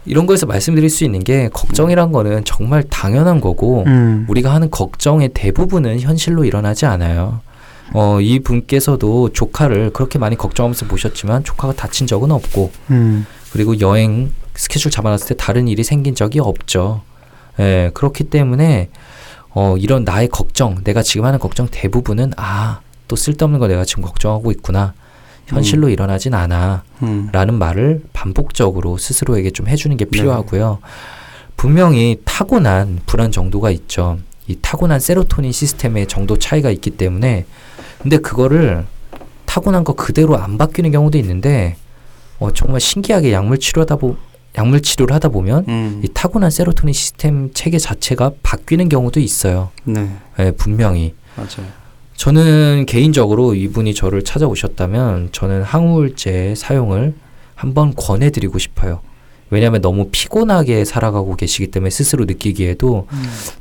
이런 0.06 0.26
거에서 0.26 0.46
말씀드릴 0.46 0.88
수 0.88 1.04
있는 1.04 1.20
게 1.20 1.48
걱정이란 1.52 2.12
거는 2.12 2.44
정말 2.44 2.82
당연한 2.84 3.40
거고 3.40 3.84
음. 3.86 4.26
우리가 4.28 4.52
하는 4.52 4.70
걱정의 4.70 5.30
대부분은 5.34 6.00
현실로 6.00 6.44
일어나지 6.44 6.86
않아요. 6.86 7.40
어, 7.92 8.20
이 8.20 8.38
분께서도 8.38 9.30
조카를 9.32 9.90
그렇게 9.90 10.18
많이 10.18 10.36
걱정하면서 10.36 10.86
보셨지만 10.86 11.44
조카가 11.44 11.74
다친 11.74 12.06
적은 12.06 12.30
없고 12.30 12.70
음. 12.90 13.26
그리고 13.52 13.80
여행 13.80 14.32
스케줄 14.54 14.90
잡아놨을 14.90 15.28
때 15.28 15.34
다른 15.36 15.68
일이 15.68 15.82
생긴 15.82 16.14
적이 16.14 16.40
없죠. 16.40 17.02
예, 17.58 17.90
그렇기 17.94 18.24
때문에 18.24 18.88
어, 19.50 19.76
이런 19.76 20.04
나의 20.04 20.28
걱정, 20.28 20.82
내가 20.84 21.02
지금 21.02 21.26
하는 21.26 21.38
걱정 21.38 21.66
대부분은 21.70 22.32
아, 22.36 22.80
또 23.08 23.16
쓸데없는 23.16 23.58
거 23.58 23.66
내가 23.66 23.84
지금 23.84 24.04
걱정하고 24.04 24.52
있구나. 24.52 24.94
현실로 25.46 25.88
일어나진 25.88 26.34
않아. 26.34 26.84
음. 27.02 27.28
라는 27.32 27.54
말을 27.54 28.02
반복적으로 28.12 28.96
스스로에게 28.96 29.50
좀 29.50 29.66
해주는 29.68 29.96
게 29.96 30.04
네. 30.04 30.10
필요하고요. 30.10 30.78
분명히 31.56 32.20
타고난 32.24 33.00
불안 33.06 33.30
정도가 33.32 33.70
있죠. 33.70 34.18
이 34.46 34.56
타고난 34.62 34.98
세로토닌 34.98 35.52
시스템의 35.52 36.06
정도 36.08 36.38
차이가 36.38 36.70
있기 36.70 36.90
때문에 36.90 37.46
근데 37.98 38.18
그거를 38.18 38.86
타고난 39.44 39.84
거 39.84 39.92
그대로 39.92 40.38
안 40.38 40.56
바뀌는 40.58 40.90
경우도 40.90 41.18
있는데 41.18 41.76
어, 42.38 42.52
정말 42.52 42.80
신기하게 42.80 43.32
약물 43.32 43.58
치료하다 43.58 43.96
보 43.96 44.16
약물 44.56 44.82
치료를 44.82 45.14
하다 45.14 45.28
보면 45.28 45.64
음. 45.68 46.00
이 46.04 46.08
타고난 46.12 46.50
세로토닌 46.50 46.92
시스템 46.92 47.52
체계 47.52 47.78
자체가 47.78 48.32
바뀌는 48.42 48.88
경우도 48.88 49.20
있어요. 49.20 49.70
네, 49.84 50.10
예, 50.38 50.50
분명히. 50.52 51.14
맞아요. 51.36 51.70
저는 52.20 52.84
개인적으로 52.84 53.54
이분이 53.54 53.94
저를 53.94 54.22
찾아오셨다면 54.22 55.30
저는 55.32 55.62
항우울제 55.62 56.52
사용을 56.54 57.14
한번 57.54 57.94
권해드리고 57.94 58.58
싶어요. 58.58 59.00
왜냐하면 59.48 59.80
너무 59.80 60.10
피곤하게 60.12 60.84
살아가고 60.84 61.36
계시기 61.36 61.68
때문에 61.68 61.88
스스로 61.88 62.26
느끼기에도 62.26 63.06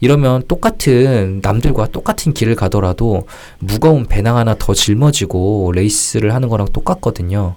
이러면 0.02 0.44
똑같은 0.50 1.40
남들과 1.42 1.88
똑같은 1.88 2.34
길을 2.34 2.56
가더라도 2.56 3.28
무거운 3.60 4.06
배낭 4.06 4.36
하나 4.36 4.56
더 4.60 4.74
짊어지고 4.74 5.72
레이스를 5.74 6.34
하는 6.34 6.50
거랑 6.50 6.68
똑같거든요. 6.74 7.56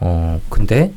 어 0.00 0.40
근데 0.48 0.94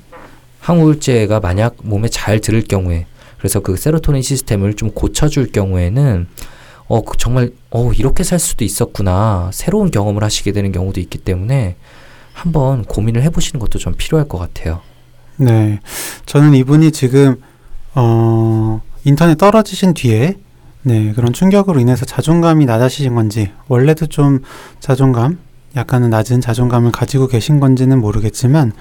항우울제가 0.61 1.41
만약 1.41 1.75
몸에 1.83 2.07
잘 2.07 2.39
들을 2.39 2.61
경우에 2.61 3.05
그래서 3.37 3.59
그 3.59 3.75
세로토닌 3.75 4.21
시스템을 4.21 4.75
좀 4.75 4.91
고쳐줄 4.91 5.51
경우에는 5.51 6.27
어그 6.87 7.17
정말 7.17 7.51
어 7.71 7.91
이렇게 7.93 8.23
살 8.23 8.39
수도 8.39 8.63
있었구나 8.63 9.49
새로운 9.53 9.91
경험을 9.91 10.23
하시게 10.23 10.51
되는 10.51 10.71
경우도 10.71 10.99
있기 10.99 11.17
때문에 11.19 11.75
한번 12.33 12.83
고민을 12.83 13.23
해보시는 13.23 13.59
것도 13.59 13.79
좀 13.79 13.93
필요할 13.97 14.27
것 14.27 14.37
같아요. 14.37 14.81
네. 15.37 15.79
저는 16.25 16.53
이분이 16.53 16.91
지금 16.91 17.41
어 17.95 18.81
인터넷 19.03 19.37
떨어지신 19.37 19.93
뒤에 19.93 20.37
네, 20.83 21.13
그런 21.13 21.33
충격으로 21.33 21.79
인해서 21.79 22.05
자존감이 22.05 22.65
낮아지신 22.65 23.15
건지 23.15 23.51
원래도 23.67 24.05
좀 24.05 24.41
자존감 24.79 25.39
약간은 25.75 26.09
낮은 26.09 26.41
자존감을 26.41 26.91
가지고 26.91 27.27
계신 27.27 27.59
건지는 27.59 27.99
모르겠지만 27.99 28.71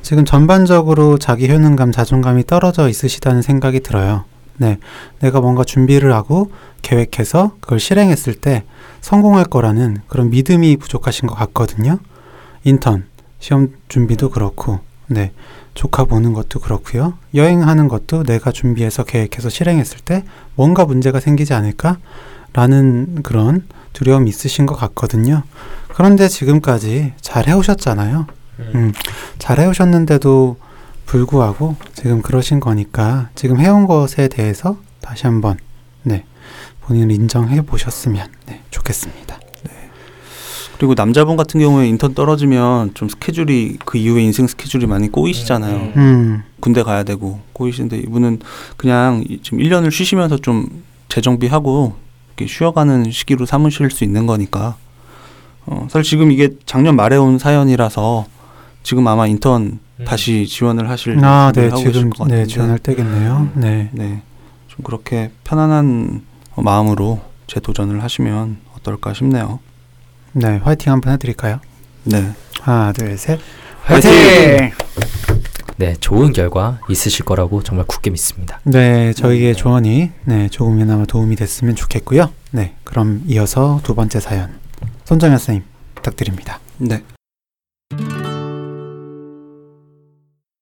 지금 0.00 0.24
전반적으로 0.24 1.18
자기 1.18 1.48
효능감, 1.50 1.92
자존감이 1.92 2.46
떨어져 2.46 2.88
있으시다는 2.88 3.42
생각이 3.42 3.80
들어요. 3.80 4.24
네. 4.62 4.78
내가 5.18 5.40
뭔가 5.40 5.64
준비를 5.64 6.12
하고 6.12 6.52
계획해서 6.82 7.56
그걸 7.60 7.80
실행했을 7.80 8.34
때 8.34 8.62
성공할 9.00 9.46
거라는 9.46 10.02
그런 10.06 10.30
믿음이 10.30 10.76
부족하신 10.76 11.26
것 11.26 11.34
같거든요. 11.34 11.98
인턴, 12.62 13.04
시험 13.40 13.72
준비도 13.88 14.30
그렇고, 14.30 14.78
네. 15.08 15.32
조카 15.74 16.04
보는 16.04 16.32
것도 16.32 16.60
그렇고요. 16.60 17.14
여행하는 17.34 17.88
것도 17.88 18.22
내가 18.22 18.52
준비해서 18.52 19.02
계획해서 19.02 19.48
실행했을 19.48 19.98
때 19.98 20.22
뭔가 20.54 20.84
문제가 20.84 21.18
생기지 21.18 21.54
않을까? 21.54 21.98
라는 22.52 23.22
그런 23.24 23.66
두려움이 23.94 24.30
있으신 24.30 24.66
것 24.66 24.76
같거든요. 24.76 25.42
그런데 25.88 26.28
지금까지 26.28 27.14
잘 27.20 27.48
해오셨잖아요. 27.48 28.26
음, 28.74 28.92
잘 29.38 29.58
해오셨는데도 29.58 30.56
불구하고 31.12 31.76
지금 31.92 32.22
그러신 32.22 32.58
거니까 32.58 33.28
지금 33.34 33.60
해온 33.60 33.86
것에 33.86 34.28
대해서 34.28 34.78
다시 35.02 35.26
한번 35.26 35.58
네 36.02 36.24
본인을 36.80 37.14
인정해 37.14 37.60
보셨으면 37.60 38.28
네, 38.46 38.62
좋겠습니다. 38.70 39.38
그리고 40.78 40.94
남자분 40.94 41.36
같은 41.36 41.60
경우에 41.60 41.86
인턴 41.86 42.14
떨어지면 42.14 42.94
좀 42.94 43.10
스케줄이 43.10 43.76
그 43.84 43.98
이후에 43.98 44.22
인생 44.22 44.46
스케줄이 44.48 44.86
많이 44.86 45.12
꼬이시잖아요. 45.12 45.76
음. 45.76 45.92
음, 45.96 46.42
군대 46.60 46.82
가야 46.82 47.04
되고 47.04 47.40
꼬이시는데 47.52 47.98
이분은 47.98 48.40
그냥 48.78 49.22
이- 49.28 49.38
지금 49.42 49.58
1년을 49.58 49.92
쉬시면서 49.92 50.38
좀 50.38 50.82
재정비하고 51.10 51.94
이렇게 52.28 52.46
쉬어가는 52.52 53.10
시기로 53.12 53.44
삼으실 53.44 53.90
수 53.90 54.02
있는 54.02 54.26
거니까 54.26 54.76
어, 55.66 55.86
사실 55.90 56.08
지금 56.08 56.32
이게 56.32 56.48
작년 56.64 56.96
말에 56.96 57.16
온 57.16 57.38
사연이라서 57.38 58.24
지금 58.82 59.06
아마 59.06 59.26
인턴 59.26 59.62
음. 59.62 59.78
다시 60.04 60.46
지원을 60.46 60.88
하실 60.88 61.18
아, 61.24 61.52
네, 61.54 61.68
지금 61.70 61.84
계실 61.84 62.10
것네 62.10 62.10
같은데 62.10 62.46
지원할 62.46 62.78
때겠네요. 62.78 63.50
네, 63.54 63.88
네, 63.92 64.22
좀 64.68 64.84
그렇게 64.84 65.30
편안한 65.44 66.22
마음으로 66.56 67.20
재도전을 67.46 68.02
하시면 68.02 68.58
어떨까 68.76 69.14
싶네요. 69.14 69.60
네, 70.32 70.58
화이팅 70.58 70.92
한번 70.92 71.12
해 71.12 71.16
드릴까요? 71.18 71.60
네, 72.04 72.32
하나, 72.60 72.92
둘, 72.92 73.16
셋, 73.16 73.38
화이팅! 73.84 74.10
네, 75.76 75.96
좋은 75.98 76.32
결과 76.32 76.78
있으실 76.88 77.24
거라고 77.24 77.62
정말 77.62 77.86
굳게 77.86 78.10
믿습니다. 78.10 78.60
네, 78.64 79.12
저희의 79.14 79.56
조언이 79.56 80.10
네 80.24 80.48
조금이나마 80.48 81.06
도움이 81.06 81.36
됐으면 81.36 81.74
좋겠고요. 81.74 82.30
네, 82.52 82.74
그럼 82.84 83.22
이어서 83.26 83.80
두 83.82 83.94
번째 83.94 84.20
사연 84.20 84.50
손정현 85.04 85.38
선생님 85.38 85.64
부탁드립니다. 85.94 86.60
네. 86.78 87.02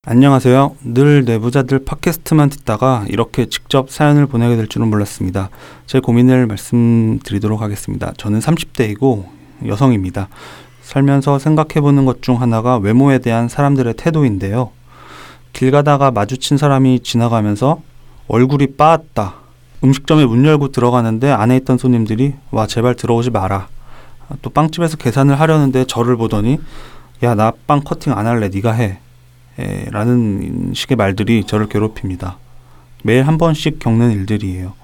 안녕하세요. 0.06 0.76
늘 0.82 1.26
내부자들 1.26 1.84
팟캐스트만 1.84 2.48
듣다가 2.48 3.04
이렇게 3.08 3.44
직접 3.44 3.90
사연을 3.90 4.24
보내게 4.26 4.56
될 4.56 4.66
줄은 4.66 4.88
몰랐습니다. 4.88 5.50
제 5.86 6.00
고민을 6.00 6.46
말씀드리도록 6.46 7.60
하겠습니다. 7.60 8.14
저는 8.16 8.38
30대이고 8.40 9.26
여성입니다. 9.66 10.28
살면서 10.80 11.38
생각해보는 11.38 12.06
것 12.06 12.22
중 12.22 12.40
하나가 12.40 12.78
외모에 12.78 13.18
대한 13.18 13.48
사람들의 13.48 13.92
태도인데요. 13.94 14.70
길 15.52 15.70
가다가 15.70 16.10
마주친 16.10 16.56
사람이 16.56 17.00
지나가면서 17.00 17.82
얼굴이 18.26 18.76
빠았다. 18.78 19.34
음식점에 19.84 20.24
문 20.24 20.46
열고 20.46 20.68
들어가는데 20.68 21.30
안에 21.30 21.58
있던 21.58 21.76
손님들이 21.76 22.32
와 22.50 22.66
제발 22.66 22.94
들어오지 22.94 23.28
마라. 23.30 23.68
또 24.40 24.48
빵집에서 24.48 24.96
계산을 24.96 25.38
하려는데 25.38 25.84
저를 25.84 26.16
보더니 26.16 26.58
야 27.22 27.34
나 27.34 27.52
빵 27.66 27.82
커팅 27.84 28.14
안 28.16 28.26
할래 28.26 28.48
네가 28.48 28.72
해 28.72 28.84
에, 28.84 28.98
라는 29.90 30.72
식의 30.74 30.96
말들이 30.96 31.44
저를 31.44 31.68
괴롭힙니다. 31.68 32.38
매일 33.02 33.26
한 33.26 33.38
번씩 33.38 33.78
겪는 33.78 34.12
일들이에요. 34.12 34.74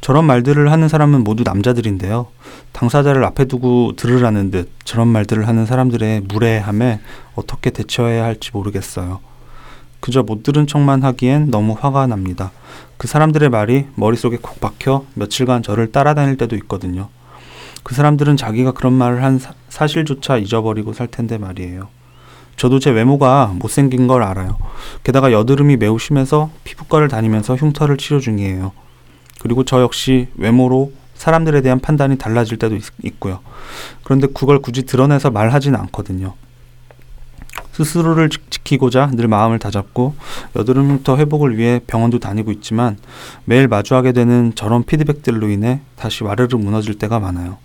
저런 0.00 0.24
말들을 0.24 0.70
하는 0.72 0.88
사람은 0.88 1.24
모두 1.24 1.42
남자들인데요. 1.44 2.28
당사자를 2.72 3.24
앞에 3.24 3.44
두고 3.44 3.92
들으라는 3.96 4.50
듯 4.50 4.70
저런 4.84 5.08
말들을 5.08 5.46
하는 5.46 5.66
사람들의 5.66 6.22
무례함에 6.22 7.00
어떻게 7.34 7.70
대처해야 7.70 8.24
할지 8.24 8.50
모르겠어요. 8.52 9.20
그저 10.00 10.22
못 10.22 10.42
들은 10.42 10.66
척만 10.66 11.02
하기엔 11.02 11.50
너무 11.50 11.76
화가 11.78 12.06
납니다. 12.06 12.50
그 12.96 13.06
사람들의 13.06 13.50
말이 13.50 13.86
머릿속에 13.94 14.38
콕 14.40 14.60
박혀 14.60 15.04
며칠간 15.14 15.62
저를 15.62 15.92
따라다닐 15.92 16.36
때도 16.38 16.56
있거든요. 16.56 17.08
그 17.82 17.94
사람들은 17.94 18.36
자기가 18.36 18.72
그런 18.72 18.94
말을 18.94 19.22
한 19.22 19.38
사, 19.38 19.52
사실조차 19.68 20.38
잊어버리고 20.38 20.92
살 20.94 21.06
텐데 21.06 21.36
말이에요. 21.36 21.88
저도 22.56 22.78
제 22.78 22.90
외모가 22.90 23.52
못생긴 23.58 24.06
걸 24.06 24.22
알아요. 24.22 24.58
게다가 25.02 25.32
여드름이 25.32 25.76
매우 25.78 25.98
심해서 25.98 26.50
피부과를 26.64 27.08
다니면서 27.08 27.56
흉터를 27.56 27.96
치료 27.96 28.20
중이에요. 28.20 28.72
그리고 29.40 29.64
저 29.64 29.80
역시 29.80 30.28
외모로 30.36 30.92
사람들에 31.14 31.62
대한 31.62 31.80
판단이 31.80 32.18
달라질 32.18 32.58
때도 32.58 32.76
있, 32.76 33.20
고요 33.20 33.40
그런데 34.04 34.26
그걸 34.26 34.60
굳이 34.60 34.84
드러내서 34.84 35.30
말하진 35.30 35.74
않거든요. 35.74 36.34
스스로를 37.72 38.28
지- 38.28 38.38
지키고자 38.50 39.10
늘 39.14 39.28
마음을 39.28 39.58
다잡고 39.58 40.14
여드름 40.56 40.90
흉터 40.90 41.16
회복을 41.16 41.56
위해 41.56 41.80
병원도 41.86 42.18
다니고 42.18 42.52
있지만 42.52 42.98
매일 43.44 43.68
마주하게 43.68 44.12
되는 44.12 44.52
저런 44.54 44.84
피드백들로 44.84 45.48
인해 45.48 45.80
다시 45.96 46.24
와르르 46.24 46.56
무너질 46.56 46.98
때가 46.98 47.20
많아요. 47.20 47.56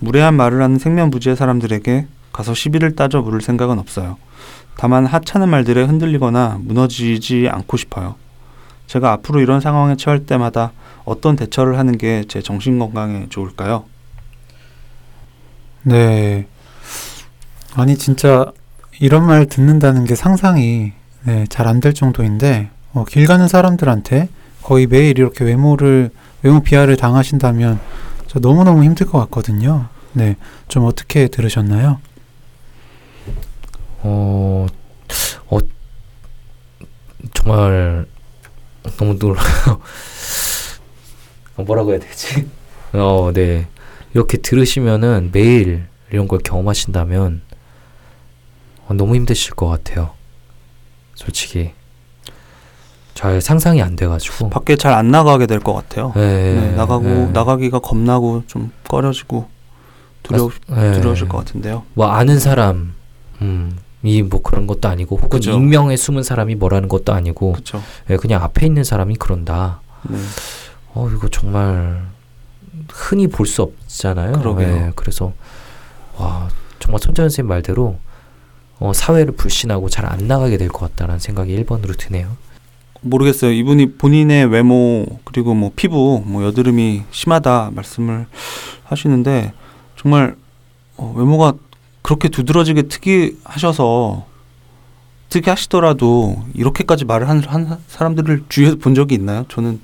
무례한 0.00 0.34
말을 0.34 0.62
하는 0.62 0.78
생면부지의 0.78 1.36
사람들에게 1.36 2.06
가서 2.40 2.54
시비를 2.54 2.96
따져 2.96 3.20
물을 3.20 3.42
생각은 3.42 3.78
없어요. 3.78 4.16
다만 4.76 5.04
하찮은 5.04 5.50
말들에 5.50 5.82
흔들리거나 5.82 6.58
무너지지 6.62 7.48
않고 7.50 7.76
싶어요. 7.76 8.14
제가 8.86 9.12
앞으로 9.12 9.40
이런 9.40 9.60
상황에 9.60 9.94
처할 9.96 10.24
때마다 10.24 10.72
어떤 11.04 11.36
대처를 11.36 11.78
하는 11.78 11.98
게 11.98 12.24
제 12.28 12.40
정신 12.40 12.78
건강에 12.78 13.26
좋을까요? 13.28 13.84
네. 15.82 16.46
아니 17.74 17.96
진짜 17.96 18.52
이런 19.00 19.26
말 19.26 19.46
듣는다는 19.46 20.04
게 20.06 20.14
상상이 20.14 20.92
네, 21.24 21.44
잘안 21.50 21.80
될 21.80 21.92
정도인데 21.92 22.70
어, 22.94 23.04
길 23.04 23.26
가는 23.26 23.48
사람들한테 23.48 24.30
거의 24.62 24.86
매일 24.86 25.18
이렇게 25.18 25.44
외모를 25.44 26.10
외모 26.42 26.60
비하를 26.60 26.96
당하신다면 26.96 27.78
저 28.28 28.40
너무 28.40 28.64
너무 28.64 28.82
힘들 28.82 29.06
것 29.06 29.18
같거든요. 29.18 29.88
네, 30.14 30.36
좀 30.68 30.86
어떻게 30.86 31.28
들으셨나요? 31.28 31.98
어, 34.02 34.66
어, 35.48 35.58
정말 37.34 38.06
너무 38.96 39.14
놀라요. 39.14 39.44
어, 41.56 41.62
뭐라고 41.62 41.92
해야 41.92 42.00
되지? 42.00 42.48
어, 42.92 43.30
네. 43.34 43.66
이렇게 44.14 44.38
들으시면은 44.38 45.30
매일 45.32 45.86
이런 46.10 46.26
걸 46.28 46.38
경험하신다면 46.40 47.42
어, 48.88 48.94
너무 48.94 49.14
힘드실 49.14 49.54
것 49.54 49.68
같아요. 49.68 50.10
솔직히 51.14 51.72
잘 53.14 53.40
상상이 53.42 53.82
안 53.82 53.96
돼가지고. 53.96 54.48
밖에 54.50 54.76
잘 54.76 54.94
안 54.94 55.10
나가게 55.10 55.46
될 55.46 55.60
것 55.60 55.74
같아요. 55.74 56.12
네, 56.16 56.54
네, 56.54 56.72
나가고 56.74 57.04
네. 57.04 57.26
나가기가 57.32 57.80
겁나고 57.80 58.44
좀 58.46 58.72
꺼려지고 58.88 59.46
두려우, 60.22 60.50
네. 60.68 60.92
두려우실 60.92 61.28
것 61.28 61.38
같은데요. 61.38 61.84
뭐 61.94 62.06
아는 62.08 62.40
사람, 62.40 62.94
음, 63.42 63.76
이뭐 64.02 64.42
그런 64.42 64.66
것도 64.66 64.88
아니고 64.88 65.16
혹은 65.16 65.28
그죠. 65.28 65.52
익명에 65.52 65.96
숨은 65.96 66.22
사람이 66.22 66.54
뭐라는 66.54 66.88
것도 66.88 67.12
아니고. 67.12 67.52
예, 68.10 68.16
그냥 68.16 68.42
앞에 68.42 68.66
있는 68.66 68.82
사람이 68.84 69.16
그런다. 69.16 69.80
네. 70.08 70.16
어 70.94 71.08
이거 71.14 71.28
정말 71.28 72.02
흔히 72.90 73.26
볼 73.28 73.46
수 73.46 73.62
없잖아요. 73.62 74.32
예, 74.64 74.92
그래서 74.96 75.32
와 76.16 76.48
정말 76.78 76.98
손재 77.00 77.22
선생님 77.22 77.48
말대로 77.48 77.98
어, 78.78 78.92
사회를 78.94 79.32
불신하고 79.34 79.90
잘 79.90 80.06
안 80.06 80.26
나가게 80.26 80.56
될 80.56 80.68
것 80.70 80.78
같다라는 80.90 81.18
생각이 81.20 81.54
1번으로 81.64 81.96
드네요. 81.98 82.36
모르겠어요. 83.02 83.52
이분이 83.52 83.94
본인의 83.96 84.46
외모 84.46 85.06
그리고 85.24 85.54
뭐 85.54 85.70
피부 85.76 86.22
뭐 86.24 86.42
여드름이 86.44 87.02
심하다 87.10 87.70
말씀을 87.74 88.26
하시는데 88.84 89.52
정말 89.98 90.36
어, 90.96 91.12
외모가 91.16 91.52
그렇게 92.02 92.28
두드러지게 92.28 92.82
특이하셔서 92.82 94.26
특이하시더라도 95.28 96.42
이렇게까지 96.54 97.04
말을 97.04 97.28
한, 97.28 97.42
한 97.44 97.78
사람들을 97.86 98.44
주위에서 98.48 98.76
본 98.76 98.94
적이 98.94 99.14
있나요? 99.14 99.44
저는 99.48 99.80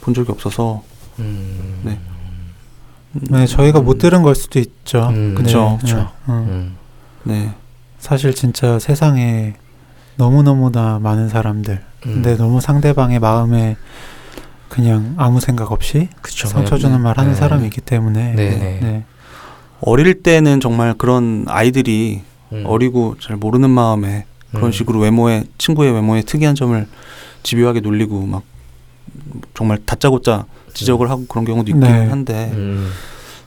본 0.00 0.14
적이 0.14 0.32
없어서 0.32 0.82
음, 1.18 1.80
네. 1.84 1.98
네, 3.12 3.46
저희가 3.46 3.80
못 3.80 3.98
들은 3.98 4.22
걸 4.22 4.34
수도 4.34 4.58
있죠. 4.58 5.08
음, 5.08 5.34
그쵸, 5.34 5.78
네, 5.82 5.86
그쵸. 5.86 5.96
네, 5.96 6.04
음. 6.28 6.32
음, 6.32 6.76
네. 7.22 7.54
사실 7.98 8.34
진짜 8.34 8.78
세상에 8.78 9.54
너무 10.16 10.42
너무나 10.42 10.98
많은 10.98 11.28
사람들. 11.28 11.74
음, 11.74 12.12
근데 12.12 12.36
너무 12.36 12.60
상대방의 12.60 13.20
마음에 13.20 13.76
그냥 14.68 15.14
아무 15.16 15.40
생각 15.40 15.70
없이 15.72 16.08
그쵸. 16.20 16.48
상처 16.48 16.76
주는 16.76 17.00
말 17.00 17.16
하는 17.16 17.30
네. 17.32 17.36
사람이 17.36 17.64
있기 17.66 17.80
때문에 17.80 18.34
네, 18.34 18.50
네. 18.50 18.58
네. 18.58 18.78
네. 18.82 19.04
어릴 19.86 20.22
때는 20.22 20.60
정말 20.60 20.94
그런 20.94 21.44
아이들이 21.48 22.22
음, 22.52 22.64
어리고 22.66 23.16
잘 23.20 23.36
모르는 23.36 23.68
마음에 23.70 24.24
그런 24.50 24.66
음, 24.66 24.72
식으로 24.72 25.00
외모에 25.00 25.44
친구의 25.58 25.92
외모에 25.92 26.22
특이한 26.22 26.54
점을 26.54 26.86
집요하게 27.42 27.80
놀리고 27.80 28.24
막 28.26 28.42
정말 29.52 29.78
다짜고짜 29.84 30.46
지적을 30.72 31.10
하고 31.10 31.26
그런 31.26 31.44
경우도 31.44 31.70
있긴 31.70 31.80
네. 31.80 32.06
한데 32.06 32.50
음, 32.54 32.90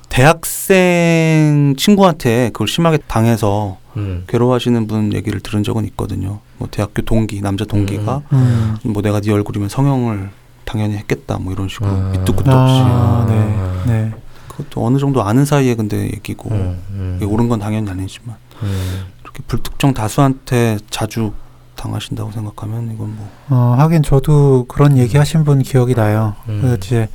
대학생 0.10 1.76
친구한테 1.78 2.50
그걸 2.54 2.68
심하게 2.68 3.00
당해서 3.08 3.78
음, 3.98 4.24
괴로워하시는 4.28 4.86
분 4.88 5.14
얘기를 5.14 5.40
들은 5.40 5.64
적은 5.64 5.86
있거든요. 5.86 6.40
뭐 6.60 6.68
대학교 6.70 7.02
동기 7.02 7.42
남자 7.42 7.66
동기가 7.66 8.22
음. 8.32 8.78
뭐 8.84 9.02
내가 9.02 9.22
네 9.22 9.32
얼굴이면 9.32 9.70
성형을 9.70 10.30
당연히 10.66 10.98
했겠다 10.98 11.40
뭐 11.40 11.52
이런 11.52 11.68
식으로 11.68 11.90
아. 11.90 12.10
밑도 12.12 12.36
끝도 12.36 12.52
없이 12.52 12.82
아, 12.84 13.26
네. 13.28 13.34
아. 13.36 13.84
네. 13.88 14.12
그것도 14.58 14.86
어느 14.86 14.98
정도 14.98 15.24
아는 15.24 15.46
사이에 15.46 15.76
근데 15.76 16.06
얘기고 16.06 16.50
음, 16.50 16.82
음, 16.90 17.20
옳은 17.22 17.48
건 17.48 17.60
당연히 17.60 17.90
아니지만 17.90 18.36
음, 18.64 19.04
이렇게 19.24 19.44
불특정 19.48 19.94
다수한테 19.94 20.80
자주 20.90 21.32
당하신다고 21.76 22.32
생각하면 22.32 22.92
이건 22.92 23.16
뭐 23.16 23.30
어, 23.50 23.76
하긴 23.78 24.02
저도 24.02 24.66
그런 24.68 24.98
얘기 24.98 25.18
하신 25.18 25.44
분 25.44 25.62
기억이 25.62 25.94
나요. 25.94 26.34
음. 26.50 26.60
그래서 26.62 26.78
이제 26.78 27.08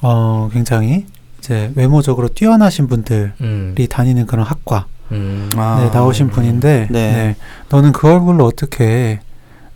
어, 0.00 0.48
굉장히 0.50 1.06
이제 1.38 1.70
외모적으로 1.74 2.28
뛰어나신 2.28 2.86
분들이 2.86 3.32
음, 3.42 3.74
다니는 3.88 4.26
그런 4.26 4.46
학과 4.46 4.86
음, 5.12 5.50
아. 5.56 5.78
네, 5.82 5.90
나오신 5.90 6.30
분인데 6.30 6.88
네. 6.90 7.12
네. 7.12 7.36
너는 7.68 7.92
그 7.92 8.10
얼굴로 8.10 8.44
어떻게 8.46 9.20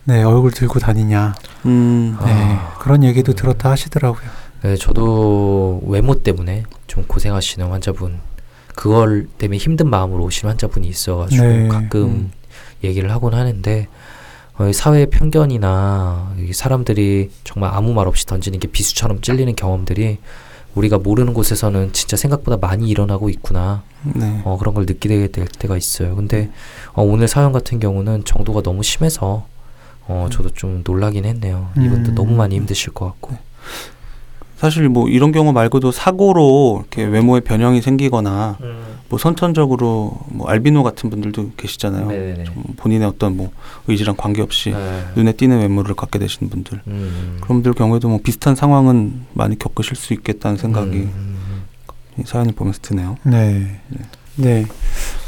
네, 0.03 0.23
얼굴 0.23 0.51
들고 0.51 0.79
다니냐. 0.79 1.35
음, 1.67 2.17
아. 2.19 2.25
네. 2.25 2.59
그런 2.79 3.03
얘기도 3.03 3.33
들었다 3.33 3.69
하시더라고요. 3.69 4.40
네, 4.63 4.75
저도 4.75 5.81
외모 5.85 6.15
때문에 6.15 6.63
좀 6.87 7.03
고생하시는 7.07 7.67
환자분, 7.67 8.19
그걸 8.75 9.27
때문에 9.37 9.57
힘든 9.57 9.89
마음으로 9.89 10.23
오신 10.25 10.47
환자분이 10.49 10.87
있어가지고 10.87 11.43
네. 11.43 11.67
가끔 11.67 12.03
음. 12.03 12.31
얘기를 12.83 13.11
하곤 13.11 13.33
하는데 13.33 13.87
어, 14.57 14.67
이 14.67 14.73
사회의 14.73 15.07
편견이나 15.09 16.35
이 16.39 16.53
사람들이 16.53 17.31
정말 17.43 17.71
아무 17.73 17.93
말 17.93 18.07
없이 18.07 18.25
던지는 18.25 18.59
게 18.59 18.67
비수처럼 18.67 19.21
찔리는 19.21 19.55
경험들이 19.55 20.19
우리가 20.75 20.99
모르는 20.99 21.33
곳에서는 21.33 21.91
진짜 21.91 22.15
생각보다 22.15 22.57
많이 22.57 22.87
일어나고 22.87 23.29
있구나. 23.29 23.83
네. 24.03 24.41
어, 24.45 24.57
그런 24.57 24.73
걸 24.73 24.85
느끼게 24.85 25.29
될 25.29 25.47
때가 25.47 25.75
있어요. 25.75 26.15
근데 26.15 26.49
어, 26.93 27.01
오늘 27.03 27.27
사연 27.27 27.51
같은 27.51 27.79
경우는 27.79 28.23
정도가 28.25 28.61
너무 28.61 28.83
심해서 28.83 29.47
어, 30.07 30.29
저도 30.31 30.51
좀 30.51 30.83
놀라긴 30.85 31.25
했네요. 31.25 31.71
이분도 31.77 32.11
음. 32.11 32.15
너무 32.15 32.35
많이 32.35 32.55
힘드실 32.55 32.93
것 32.93 33.05
같고. 33.05 33.37
사실 34.61 34.89
뭐 34.89 35.09
이런 35.09 35.31
경우 35.31 35.51
말고도 35.53 35.91
사고로 35.91 36.83
이렇게 36.83 37.03
외모에 37.03 37.39
변형이 37.39 37.81
생기거나 37.81 38.59
뭐 39.09 39.17
선천적으로 39.17 40.19
뭐 40.27 40.47
알비노 40.47 40.83
같은 40.83 41.09
분들도 41.09 41.53
계시잖아요. 41.57 42.05
네네네. 42.05 42.43
좀 42.43 42.63
본인의 42.77 43.07
어떤 43.07 43.37
뭐 43.37 43.49
의지랑 43.87 44.17
관계없이 44.17 44.69
네. 44.69 45.03
눈에 45.15 45.31
띄는 45.31 45.61
외모를 45.61 45.95
갖게 45.95 46.19
되시는 46.19 46.51
분들 46.51 46.79
음. 46.85 47.39
그런 47.41 47.57
분들 47.57 47.73
경우에도 47.73 48.07
뭐 48.07 48.19
비슷한 48.23 48.53
상황은 48.53 49.25
많이 49.33 49.57
겪으실 49.57 49.95
수 49.95 50.13
있겠다는 50.13 50.57
생각이 50.57 50.95
음. 50.95 51.63
이 52.19 52.23
사연을 52.23 52.53
보면서 52.53 52.77
드네요. 52.83 53.17
네. 53.23 53.79
네. 54.35 54.67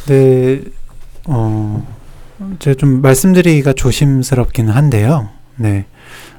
네. 0.05 0.61
어, 1.25 1.87
제가 2.59 2.75
좀 2.75 3.01
말씀드리기가 3.01 3.73
조심스럽기는 3.73 4.71
한데요. 4.71 5.29
네. 5.55 5.85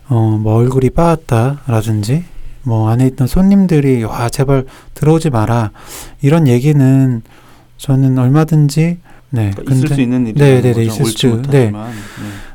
어, 0.09 0.39
뭐 0.41 0.55
얼굴이 0.55 0.91
빠았다라든지 0.91 2.34
뭐 2.65 2.89
안에 2.91 3.07
있던 3.09 3.27
손님들이 3.27 4.03
와 4.05 4.29
제발 4.29 4.65
들어오지 4.95 5.31
마라. 5.31 5.71
이런 6.23 6.49
얘기는 6.49 7.23
저는 7.77 8.19
얼마든지 8.19 8.99
네. 9.31 9.51
그러니까 9.51 9.75
있을 9.75 9.89
수 9.89 10.01
있는 10.01 10.27
일이 10.27 10.39
네, 10.39 10.61
네, 10.63 10.73
네, 10.73 10.85
있을 10.85 11.05
수- 11.07 11.29
못하지만. 11.29 11.91
네. 11.91 11.93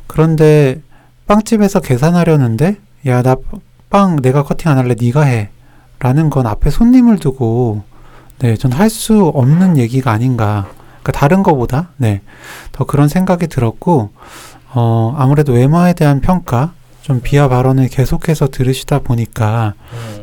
그런데 0.08 0.82
빵집에서 1.28 1.80
계산하려는데 1.82 2.78
야 3.08 3.22
나 3.22 3.36
빵 3.90 4.18
내가 4.22 4.44
커팅 4.44 4.70
안 4.72 4.78
할래 4.78 4.94
네가 5.00 5.24
해라는 5.24 6.30
건 6.30 6.46
앞에 6.46 6.70
손님을 6.70 7.18
두고 7.18 7.82
네 8.40 8.56
전 8.56 8.72
할 8.72 8.90
수 8.90 9.26
없는 9.34 9.78
얘기가 9.78 10.12
아닌가. 10.12 10.68
그러니까 11.02 11.12
다른 11.14 11.42
거보다 11.44 11.90
네더 11.98 12.86
그런 12.88 13.08
생각이 13.10 13.48
들었고 13.48 14.12
어, 14.76 15.16
아무래도 15.18 15.54
외모에 15.54 15.94
대한 15.94 16.22
평가, 16.22 16.74
좀 17.02 17.22
비하 17.22 17.48
발언을 17.48 17.88
계속해서 17.88 18.50
들으시다 18.50 19.00
보니까 19.00 19.74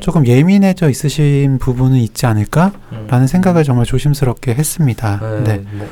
조금 0.01 0.27
예민해져 0.27 0.89
있으신 0.89 1.59
부분은 1.59 1.99
있지 1.99 2.27
않을까라는 2.27 3.27
생각을 3.27 3.65
정말 3.65 3.87
조심스럽게 3.87 4.55
했습니다. 4.55 5.21
네. 5.45 5.57
네. 5.57 5.65
뭐, 5.73 5.89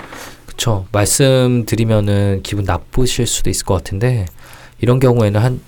그쵸. 0.46 0.86
말씀드리면은 0.92 2.40
기분 2.42 2.64
나쁘실 2.64 3.26
수도 3.26 3.50
있을 3.50 3.66
것 3.66 3.74
같은데, 3.74 4.26
이런 4.80 5.00
경우에는 5.00 5.40
한, 5.40 5.60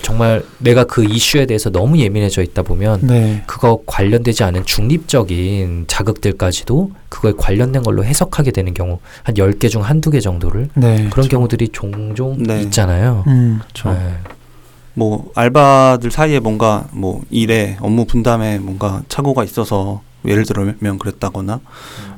정말 0.00 0.42
내가 0.58 0.84
그 0.84 1.04
이슈에 1.04 1.44
대해서 1.44 1.68
너무 1.68 1.98
예민해져 1.98 2.42
있다 2.42 2.62
보면, 2.62 3.00
네. 3.02 3.42
그거 3.46 3.82
관련되지 3.84 4.42
않은 4.44 4.64
중립적인 4.64 5.84
자극들까지도 5.86 6.92
그거에 7.10 7.32
관련된 7.36 7.82
걸로 7.82 8.04
해석하게 8.04 8.52
되는 8.52 8.72
경우, 8.72 9.00
한 9.22 9.34
10개 9.34 9.68
중 9.68 9.82
한두 9.82 10.10
개 10.10 10.20
정도를, 10.20 10.70
네. 10.74 11.08
그런 11.10 11.28
경우들이 11.28 11.68
종종 11.68 12.42
네. 12.42 12.62
있잖아요. 12.62 13.24
음, 13.26 13.60
그렇죠. 13.60 13.96
네. 14.94 15.00
뭐 15.00 15.30
알바들 15.34 16.10
사이에 16.10 16.40
뭔가 16.40 16.86
뭐 16.92 17.22
일에 17.30 17.76
업무 17.80 18.04
분담에 18.04 18.58
뭔가 18.58 19.02
착오가 19.08 19.44
있어서 19.44 20.02
예를 20.24 20.44
들면 20.44 20.98
그랬다거나 20.98 21.58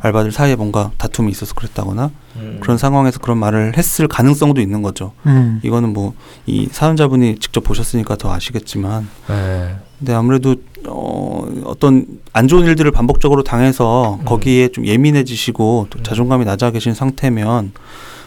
알바들 0.01 0.31
사이에 0.31 0.57
뭔가 0.57 0.91
다툼이 0.99 1.31
있어서 1.31 1.55
그랬다거나 1.55 2.11
음. 2.37 2.59
그런 2.61 2.77
상황에서 2.77 3.19
그런 3.19 3.39
말을 3.39 3.79
했을 3.79 4.07
가능성도 4.09 4.61
있는 4.61 4.83
거죠. 4.83 5.13
음, 5.27 5.61
이거는 5.63 5.93
뭐 5.93 6.13
이 6.47 6.69
사연자분이 6.71 7.39
직접 7.39 7.65
보셨으니까 7.65 8.17
더 8.17 8.31
아시겠지만 8.33 9.09
네. 9.29 9.77
근데 9.99 10.13
아무래도 10.13 10.57
어 10.87 11.47
어떤 11.65 12.07
안 12.35 12.49
좋은 12.49 12.67
일들을 12.67 12.91
반복적으로 12.91 13.43
당해서 13.43 14.19
음. 14.21 14.25
거기에 14.27 14.69
좀 14.69 14.87
예민해지시고 14.87 15.87
또 15.89 15.99
음. 15.99 16.03
자존감이 16.03 16.45
낮아 16.45 16.71
계신 16.71 16.93
상태면 16.93 17.73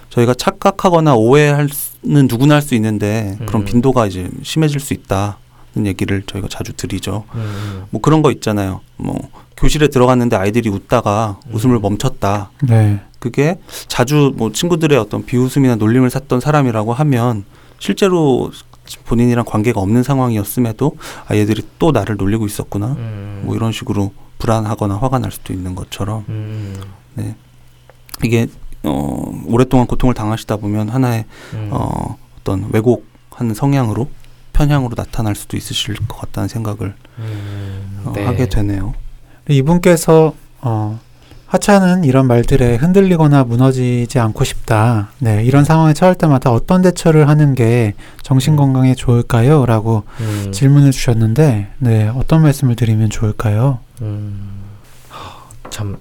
저희가 0.10 0.34
착각하거나 0.34 1.16
오해할 1.16 1.70
수는 1.70 2.28
누구나 2.28 2.56
할 2.56 2.62
수 2.62 2.76
있는데 2.76 3.38
그런 3.46 3.62
음. 3.64 3.66
빈도가 3.66 4.08
이제 4.08 4.30
심해질 4.44 4.80
수 4.80 4.94
있다는 4.94 5.86
얘기를 5.86 6.24
저희가 6.26 6.48
자주 6.50 6.74
드리죠. 6.74 7.24
음. 7.36 7.84
뭐 7.90 8.02
그런 8.02 8.22
거 8.22 8.32
있잖아요. 8.32 8.82
뭐 8.98 9.16
교실에 9.58 9.88
들어갔는데 9.88 10.36
아이들이 10.36 10.70
웃다가 10.70 11.38
음. 11.48 11.56
웃음을 11.56 11.80
멈췄다. 11.80 12.52
네. 12.64 13.00
그게 13.20 13.60
자주 13.88 14.34
뭐 14.36 14.52
친구들의 14.52 14.98
어떤 14.98 15.26
비웃음이나 15.26 15.76
놀림을 15.76 16.10
샀던 16.10 16.40
사람이라고 16.40 16.94
하면 16.94 17.46
실제로 17.80 18.52
본인이랑 19.06 19.44
관계가 19.46 19.82
없는 19.82 20.04
상황이었음에도 20.04 20.96
아 21.28 21.36
얘들이 21.36 21.62
또 21.80 21.92
나를 21.92 22.16
놀리고 22.18 22.46
있었구나. 22.46 22.96
음. 22.98 23.42
뭐 23.46 23.56
이런 23.56 23.72
식으로 23.72 24.14
불안하거나 24.40 24.98
화가 24.98 25.20
날 25.20 25.32
수도 25.32 25.52
있는 25.54 25.74
것처럼 25.76 26.24
음. 26.30 26.76
이게 28.24 28.48
어 28.84 29.44
오랫동안 29.48 29.88
고통을 29.88 30.14
당하시다 30.14 30.58
보면 30.58 30.90
하나의 30.90 31.26
음. 31.54 31.70
어 31.72 32.18
어떤 32.40 32.70
왜곡한 32.72 33.54
성향으로 33.54 34.10
편향으로 34.54 34.94
나타날 34.96 35.36
수도 35.36 35.58
있으실 35.58 35.96
것 36.08 36.20
같다는 36.20 36.48
생각을 36.48 36.96
음. 37.20 38.02
어, 38.06 38.14
네. 38.16 38.26
하게 38.26 38.50
되네요. 38.50 38.94
이분께서 39.50 40.34
어, 40.62 41.00
하차는 41.48 42.04
이런 42.04 42.28
말들에 42.28 42.76
흔들리거나 42.76 43.46
무너지지 43.46 44.20
않고 44.20 44.44
싶다. 44.44 45.10
네, 45.20 45.44
이런 45.46 45.64
상황에 45.64 45.94
처할 45.94 46.14
때마다 46.16 46.52
어떤 46.52 46.82
대처를 46.82 47.30
하는 47.30 47.56
게 47.56 47.94
정신 48.22 48.58
건강에 48.58 48.96
좋을까요? 48.96 49.66
라고 49.66 50.04
음. 50.20 50.52
질문을 50.52 50.92
주셨는데, 50.92 51.70
네, 51.78 52.08
어떤 52.10 52.42
말씀을 52.42 52.76
드리면 52.76 53.10
좋을까요? 53.10 53.80
음. 54.02 54.66
하, 55.10 55.70
참 55.70 55.98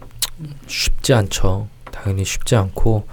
쉽지 0.66 1.14
않죠. 1.14 1.68
당연히 2.06 2.24
쉽지 2.24 2.54
않고 2.54 3.06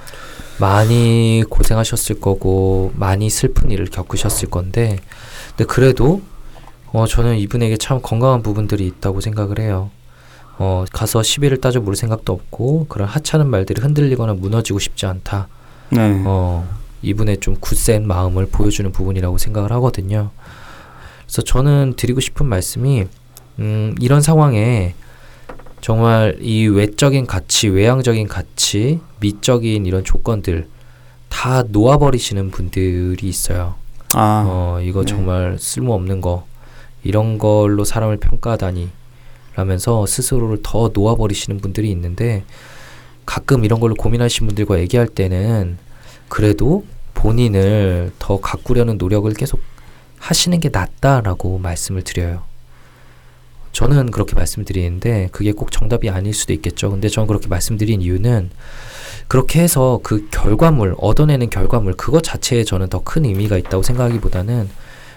많이 0.60 1.44
고생하셨을 1.50 2.20
거고 2.20 2.92
많이 2.96 3.30
슬픈 3.30 3.72
일을 3.72 3.88
겪으셨을 3.88 4.50
건데 4.50 5.00
근데 5.50 5.66
그래도 5.66 6.22
어 6.92 7.08
저는 7.08 7.38
이분에게 7.40 7.78
참 7.78 8.02
건강한 8.02 8.44
부분들이 8.44 8.86
있다고 8.86 9.20
생각을 9.20 9.60
해요. 9.60 9.90
어 10.60 10.86
가서 10.94 11.24
시비를 11.24 11.60
따져 11.60 11.80
물 11.80 11.96
생각도 11.96 12.32
없고 12.32 12.86
그런 12.88 13.08
하찮은 13.08 13.48
말들이 13.48 13.82
흔들리거나 13.82 14.36
무너지고 14.36 14.78
싶지 14.78 15.08
않다. 15.08 15.48
네. 15.90 16.22
어, 16.26 16.68
이분의 17.02 17.38
좀 17.40 17.56
굳센 17.60 18.08
마음을 18.08 18.48
보여주는 18.48 18.92
부분이라고 18.92 19.40
생각을 19.40 19.72
하거든요. 19.74 20.30
그래서 21.26 21.42
저는 21.42 21.94
드리고 21.98 22.20
싶은 22.20 22.46
말씀이, 22.46 23.06
음, 23.60 23.96
이런 24.00 24.22
상황에 24.22 24.96
정말 25.84 26.38
이 26.40 26.66
외적인 26.66 27.28
가치, 27.28 27.68
외향적인 27.68 28.30
가치, 28.30 29.02
미적인 29.20 29.86
이런 29.86 30.06
조건들 30.06 30.70
다 31.28 31.64
놓아버리시는 31.68 32.52
분들이 32.52 33.28
있어요. 33.28 33.76
아, 34.14 34.46
어, 34.48 34.80
이거 34.82 35.02
네. 35.02 35.08
정말 35.08 35.58
쓸모없는 35.60 36.22
거, 36.22 36.46
이런 37.04 37.38
걸로 37.38 37.84
사람을 37.84 38.16
평가하다니, 38.16 38.92
라면서 39.56 40.06
스스로를 40.06 40.60
더 40.64 40.90
놓아버리시는 40.94 41.60
분들이 41.60 41.92
있는데, 41.92 42.46
가끔 43.26 43.66
이런 43.66 43.82
걸로 43.82 43.94
고민하시는 43.94 44.48
분들과 44.48 44.80
얘기할 44.80 45.10
때는, 45.10 45.78
그래도 46.30 46.86
본인을 47.14 48.14
더 48.20 48.40
가꾸려는 48.40 48.98
노력을 48.98 49.30
계속 49.34 49.60
하시는 50.18 50.58
게 50.62 50.70
낫다라고 50.70 51.58
말씀을 51.58 52.04
드려요. 52.04 52.53
저는 53.74 54.12
그렇게 54.12 54.36
말씀드리는데, 54.36 55.30
그게 55.32 55.52
꼭 55.52 55.72
정답이 55.72 56.10
아닐 56.10 56.34
수도 56.34 56.54
있겠죠. 56.54 56.92
근데 56.92 57.10
저는 57.10 57.28
그렇게 57.28 57.48
말씀드린 57.48 58.02
이유는, 58.02 58.52
그렇게 59.28 59.62
해서 59.62 60.00
그 60.04 60.28
결과물, 60.30 60.96
얻어내는 60.98 61.50
결과물, 61.50 61.94
그것 61.94 62.22
자체에 62.24 62.64
저는 62.64 62.90
더 62.90 63.00
큰 63.04 63.26
의미가 63.26 63.58
있다고 63.58 63.84
생각하기보다는 63.84 64.70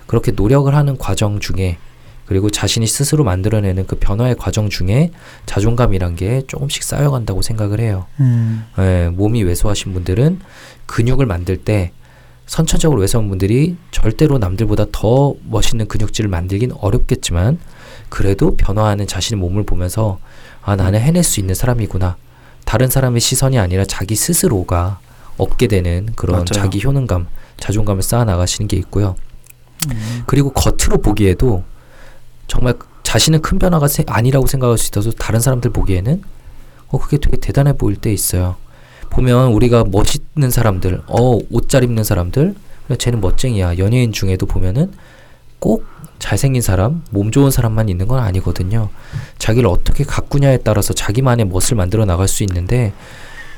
그렇게 0.07 0.33
노력을 0.33 0.75
하는 0.75 0.97
과정 0.99 1.39
중에 1.39 1.79
그리고 2.27 2.51
자신이 2.51 2.87
스스로 2.87 3.23
만들어내는 3.23 3.87
그 3.87 3.97
변화의 3.97 4.35
과정 4.37 4.69
중에 4.69 5.13
자존감이란 5.47 6.17
게 6.17 6.43
조금씩 6.49 6.83
쌓여간다고 6.83 7.43
생각을 7.43 7.79
해요. 7.81 8.07
음, 8.19 8.65
예, 8.79 9.11
몸이 9.13 9.45
왜소하신 9.45 9.93
분들은 9.93 10.41
근육을 10.87 11.27
만들 11.27 11.57
때 11.57 11.93
선천적으로 12.47 13.01
왜소한 13.01 13.29
분들이 13.29 13.77
절대로 13.93 14.39
남들보다 14.39 14.87
더 14.93 15.35
멋있는 15.45 15.87
근육질을 15.87 16.29
만들긴 16.29 16.73
어렵겠지만 16.73 17.59
그래도 18.09 18.57
변화하는 18.57 19.07
자신의 19.07 19.41
몸을 19.41 19.65
보면서 19.65 20.19
아 20.63 20.77
나는 20.77 21.01
해낼 21.01 21.23
수 21.23 21.41
있는 21.41 21.55
사람이구나 21.55 22.17
다른 22.65 22.89
사람의 22.91 23.21
시선이 23.21 23.59
아니라 23.59 23.85
자기 23.85 24.15
스스로가 24.17 24.99
얻게 25.39 25.67
되는 25.67 26.09
그런 26.17 26.37
맞아요. 26.37 26.45
자기 26.47 26.83
효능감 26.85 27.27
자존감을 27.59 28.03
쌓아 28.03 28.25
나가시는 28.25 28.69
게 28.69 28.77
있고요 28.79 29.17
음, 29.91 30.23
그리고 30.27 30.51
겉으로 30.53 30.99
보기에도 31.03 31.63
정말 32.49 32.75
자신은 33.03 33.43
큰 33.43 33.59
변화가 33.59 33.87
세- 33.89 34.05
아니라고 34.07 34.47
생각할 34.47 34.79
수 34.79 34.87
있어서 34.91 35.11
다른 35.13 35.41
사람들 35.41 35.71
보기에는 35.73 36.23
어 36.89 36.99
그게 36.99 37.19
되게 37.19 37.37
대단해 37.37 37.73
보일 37.73 37.97
때 37.97 38.13
있어요. 38.13 38.57
보면 39.11 39.53
우리가 39.53 39.85
멋있는 39.85 40.51
사람들, 40.51 41.03
어 41.07 41.39
옷 41.53 41.69
잘 41.69 41.83
입는 41.85 42.05
사람들, 42.05 42.55
쟤는 42.99 43.21
멋쟁이야. 43.21 43.79
연예인 43.79 44.13
중에도 44.13 44.47
보면은 44.47 44.93
꼭 45.59 45.85
잘생긴 46.19 46.63
사람, 46.63 47.03
몸 47.11 47.31
좋은 47.31 47.51
사람만 47.51 47.89
있는 47.89 48.09
건 48.09 48.21
아니거든요. 48.21 48.89
자기를 49.39 49.69
어떻게 49.69 50.05
가꾸냐에 50.05 50.59
따라서 50.59 50.95
자기만의 50.95 51.47
멋을 51.47 51.77
만들어 51.77 52.05
나갈 52.05 52.29
수 52.29 52.43
있는데 52.43 52.93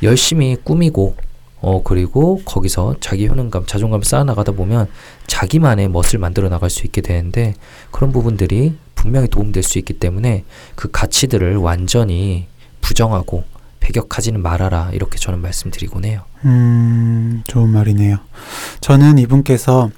열심히 0.02 0.56
꾸미고 0.62 1.16
어 1.60 1.82
그리고 1.82 2.40
거기서 2.44 2.96
자기 3.00 3.26
효능감, 3.28 3.66
자존감 3.66 4.02
쌓아 4.02 4.22
나가다 4.24 4.52
보면 4.52 4.86
자기만의 5.26 5.88
멋을 5.88 6.18
만들어 6.20 6.48
나갈 6.48 6.70
수 6.70 6.86
있게 6.86 7.00
되는데 7.00 7.54
그런 7.90 8.12
부분들이 8.12 8.76
분명히 8.94 9.28
도움될 9.28 9.62
수 9.62 9.78
있기 9.78 9.94
때문에 9.94 10.44
그 10.74 10.90
가치들을 10.90 11.56
완전히 11.56 12.46
부정하고 12.80 13.44
배격하지는 13.80 14.42
말아라 14.42 14.90
이렇게 14.92 15.18
저는 15.18 15.40
말씀드리곤 15.40 16.04
해요. 16.04 16.22
음, 16.44 17.42
좋은 17.46 17.68
말이네요. 17.70 18.18
저는 18.80 19.18
이분께서 19.18 19.90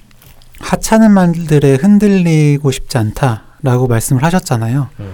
하찮은 0.61 1.11
말들에 1.11 1.75
흔들리고 1.75 2.71
싶지 2.71 2.99
않다라고 2.99 3.89
말씀을 3.89 4.23
하셨잖아요. 4.23 4.89
음. 5.01 5.13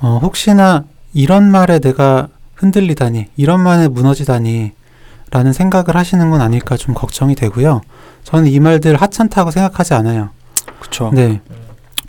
어, 0.00 0.20
혹시나 0.22 0.84
이런 1.12 1.50
말에 1.50 1.78
내가 1.78 2.28
흔들리다니, 2.54 3.26
이런 3.36 3.60
말에 3.60 3.88
무너지다니, 3.88 4.72
라는 5.30 5.52
생각을 5.52 5.96
하시는 5.96 6.30
건 6.30 6.40
아닐까 6.40 6.76
좀 6.76 6.94
걱정이 6.94 7.34
되고요. 7.34 7.80
저는 8.22 8.46
이 8.46 8.60
말들 8.60 8.96
하찮다고 8.96 9.50
생각하지 9.50 9.94
않아요. 9.94 10.30
그렇죠. 10.78 11.10
네. 11.12 11.40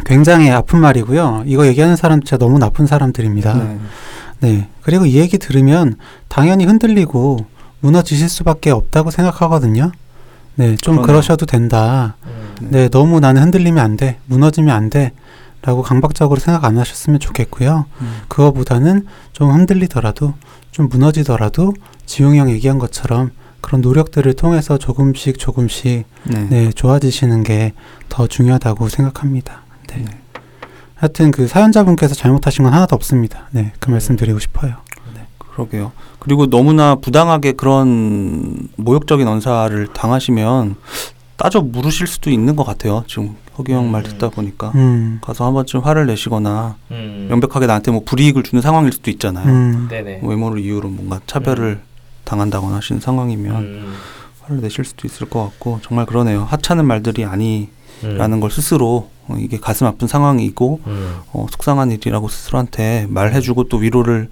굉장히 0.06 0.52
아픈 0.52 0.80
말이고요. 0.80 1.44
이거 1.48 1.66
얘기하는 1.66 1.96
사람 1.96 2.22
진짜 2.22 2.38
너무 2.38 2.60
나쁜 2.60 2.86
사람들입니다. 2.86 3.54
네. 3.56 3.80
네. 4.42 4.70
그리고 4.84 5.06
이 5.06 5.16
얘기 5.16 5.40
들으면 5.40 5.96
당연히 6.28 6.66
흔들리고 6.66 7.46
무너지실 7.80 8.30
수밖에 8.30 8.70
없다고 8.70 9.10
생각하거든요. 9.10 9.92
네. 10.56 10.76
좀 10.76 10.96
그러네요. 10.98 11.08
그러셔도 11.08 11.46
된다. 11.46 12.16
네. 12.62 12.90
너무 12.90 13.20
나는 13.20 13.42
흔들리면 13.44 13.84
안 13.84 13.98
돼. 13.98 14.18
무너지면 14.26 14.76
안 14.76 14.90
돼. 14.90 15.12
라고 15.62 15.82
강박적으로 15.82 16.40
생각 16.40 16.64
안 16.66 16.78
하셨으면 16.78 17.20
좋겠고요. 17.20 17.86
음. 18.02 18.18
그거보다는 18.28 19.06
좀 19.34 19.52
흔들리더라도 19.52 20.34
좀 20.72 20.90
무너지더라도 20.90 21.74
지용이 22.06 22.38
형 22.38 22.52
얘기한 22.52 22.78
것처럼 22.78 23.32
그런 23.62 23.82
노력들을 23.82 24.32
통해서 24.36 24.78
조금씩 24.78 25.40
조금씩 25.40 26.06
네. 26.26 26.48
네, 26.50 26.72
좋아지시는 26.72 27.44
게 27.44 27.74
더 28.16 28.28
중요하다고 28.28 28.88
생각합니다. 28.88 29.64
네. 29.90 29.98
네. 29.98 30.06
하여튼 30.96 31.32
그 31.32 31.48
사연자분께서 31.48 32.16
잘못하신 32.16 32.64
건 32.64 32.74
하나도 32.74 32.96
없습니다. 32.96 33.50
네, 33.52 33.74
그 33.80 33.90
말씀 33.90 34.16
드리고 34.16 34.40
싶어요. 34.40 34.76
그러게요. 35.38 35.92
그리고 36.20 36.48
너무나 36.48 36.96
부당하게 36.96 37.54
그런 37.54 38.70
모욕적인 38.78 39.28
언사를 39.28 39.88
당하시면 39.94 40.76
따져 41.46 41.62
물으실 41.62 42.08
수도 42.08 42.32
있는 42.32 42.56
것 42.56 42.64
같아요. 42.64 43.04
지금 43.08 43.36
허기 43.56 43.72
형말 43.72 44.02
음. 44.02 44.10
듣다 44.10 44.30
보니까 44.30 44.72
음, 44.74 45.20
가서 45.22 45.46
한 45.46 45.54
번쯤 45.54 45.82
화를 45.82 46.08
내시거나 46.08 46.76
음. 46.90 47.28
명백하게 47.30 47.68
나한테 47.68 47.92
뭐 47.92 48.02
불이익을 48.04 48.42
주는 48.42 48.64
상황일 48.64 48.92
수도 48.92 49.12
있잖아요. 49.12 49.48
음, 49.48 49.88
네네. 49.88 50.22
외모를 50.24 50.60
이유로 50.64 50.90
뭔가 50.90 51.20
차별을 51.28 51.82
당한다거나 52.24 52.78
하시는 52.78 53.00
상황이면 53.00 53.56
음. 53.58 53.94
화를 54.42 54.60
내실 54.60 54.86
수도 54.86 55.08
있을 55.08 55.30
것 55.30 55.44
같고 55.44 55.82
정말 55.84 56.08
그러네요. 56.08 56.46
하찮은 56.46 56.84
말들이 56.84 57.26
아니라는 57.26 57.70
음. 58.04 58.40
걸 58.40 58.50
스스로 58.50 59.12
어, 59.28 59.36
이게 59.38 59.60
가슴 59.60 59.86
아픈 59.86 60.08
상황이고 60.08 60.80
음. 60.88 61.16
어, 61.32 61.46
속상한 61.52 61.92
일이라고 61.92 62.28
스스로한테 62.28 63.06
말해주고 63.08 63.66
또 63.66 63.78
위로를 63.78 64.30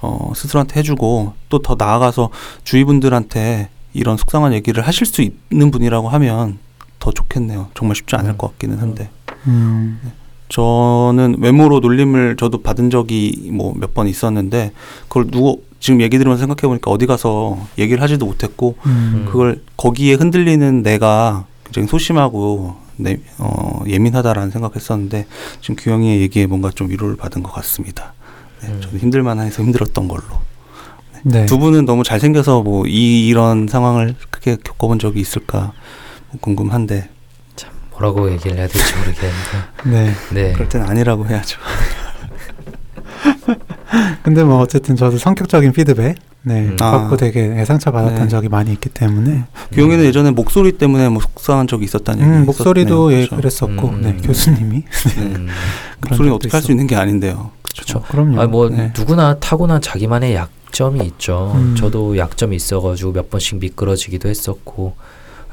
어, 0.00 0.32
스스로한테 0.34 0.80
해주고 0.80 1.34
또 1.50 1.58
더 1.58 1.76
나아가서 1.78 2.30
주위 2.62 2.84
분들한테 2.84 3.68
이런 3.94 4.16
속상한 4.16 4.52
얘기를 4.52 4.86
하실 4.86 5.06
수 5.06 5.22
있는 5.22 5.70
분이라고 5.70 6.08
하면 6.10 6.58
더 6.98 7.10
좋겠네요. 7.12 7.68
정말 7.74 7.94
쉽지 7.96 8.16
않을 8.16 8.32
음. 8.32 8.36
것 8.38 8.48
같기는 8.52 8.78
한데 8.78 9.08
음, 9.46 10.00
저는 10.48 11.36
외모로 11.40 11.80
놀림을 11.80 12.36
저도 12.36 12.62
받은 12.62 12.90
적이 12.90 13.50
뭐 13.52 13.72
몇 13.74 13.94
번 13.94 14.06
있었는데 14.08 14.72
그걸 15.08 15.26
누구 15.30 15.62
지금 15.80 16.00
얘기 16.00 16.16
들으면서 16.18 16.40
생각해 16.40 16.66
보니까 16.68 16.90
어디 16.90 17.06
가서 17.06 17.58
얘기를 17.78 18.02
하지도 18.02 18.26
못했고 18.26 18.76
음, 18.86 19.26
그걸 19.30 19.62
거기에 19.76 20.14
흔들리는 20.14 20.82
내가 20.82 21.44
굉장히 21.64 21.88
소심하고 21.88 22.76
내, 22.96 23.18
어, 23.38 23.82
예민하다라는 23.86 24.50
생각했었는데 24.50 25.26
지금 25.60 25.76
규영이의 25.76 26.20
얘기에 26.22 26.46
뭔가 26.46 26.70
좀 26.70 26.88
위로를 26.90 27.16
받은 27.16 27.42
것 27.42 27.52
같습니다. 27.52 28.14
네, 28.62 28.68
음. 28.68 28.80
저는 28.80 28.98
힘들만 29.00 29.40
해서 29.40 29.62
힘들었던 29.62 30.08
걸로. 30.08 30.22
네, 31.24 31.46
두 31.46 31.58
분은 31.58 31.84
너무 31.84 32.04
잘생겨서 32.04 32.62
뭐 32.62 32.86
이, 32.86 33.26
이런 33.26 33.66
상황을 33.66 34.14
크게 34.30 34.58
겪어본 34.62 34.98
적이 34.98 35.20
있을까 35.20 35.72
뭐 36.30 36.40
궁금한데 36.40 37.08
뭐라고 37.94 38.30
얘기를 38.30 38.56
해야 38.56 38.66
될지 38.66 38.94
모르겠는데. 38.96 39.34
네. 39.86 40.12
네. 40.32 40.52
그럴 40.52 40.68
땐 40.68 40.82
아니라고 40.82 41.26
해야죠. 41.26 41.58
근데 44.22 44.42
뭐 44.42 44.58
어쨌든 44.58 44.96
저도 44.96 45.18
성격적인 45.18 45.72
피드백 45.72 46.16
네, 46.42 46.66
음. 46.66 46.76
받고 46.76 47.14
아. 47.14 47.16
되게 47.16 47.64
상처 47.64 47.90
받았던 47.90 48.24
네. 48.24 48.28
적이 48.28 48.48
많이 48.48 48.72
있기 48.72 48.90
때문에 48.90 49.44
규영이는 49.72 50.04
예전에 50.04 50.30
목소리 50.30 50.72
때문에 50.72 51.08
뭐 51.08 51.22
속상한 51.22 51.66
적이 51.66 51.84
있었다는 51.84 52.20
얘기 52.20 52.30
음, 52.30 52.46
목소리도 52.46 53.12
예 53.12 53.26
그렇죠. 53.26 53.36
그랬었고 53.36 53.88
음, 53.88 54.00
네, 54.02 54.10
음. 54.10 54.20
교수님이 54.22 54.84
네. 55.16 55.22
음. 55.22 55.48
목소리는 56.02 56.32
적도 56.32 56.34
어떻게 56.34 56.52
할 56.52 56.62
수. 56.62 56.72
있는 56.72 56.86
게 56.86 56.96
아닌데요. 56.96 57.50
그렇죠. 57.72 58.02
그럼요. 58.02 58.40
아, 58.40 58.46
뭐 58.46 58.68
네. 58.68 58.92
누구나 58.96 59.38
타고난 59.38 59.80
자기만의 59.80 60.34
약 60.34 60.50
점이 60.74 61.00
있죠. 61.06 61.52
음. 61.54 61.74
저도 61.76 62.18
약점이 62.18 62.54
있어가지고 62.56 63.12
몇 63.12 63.30
번씩 63.30 63.58
미끄러지기도 63.58 64.28
했었고, 64.28 64.94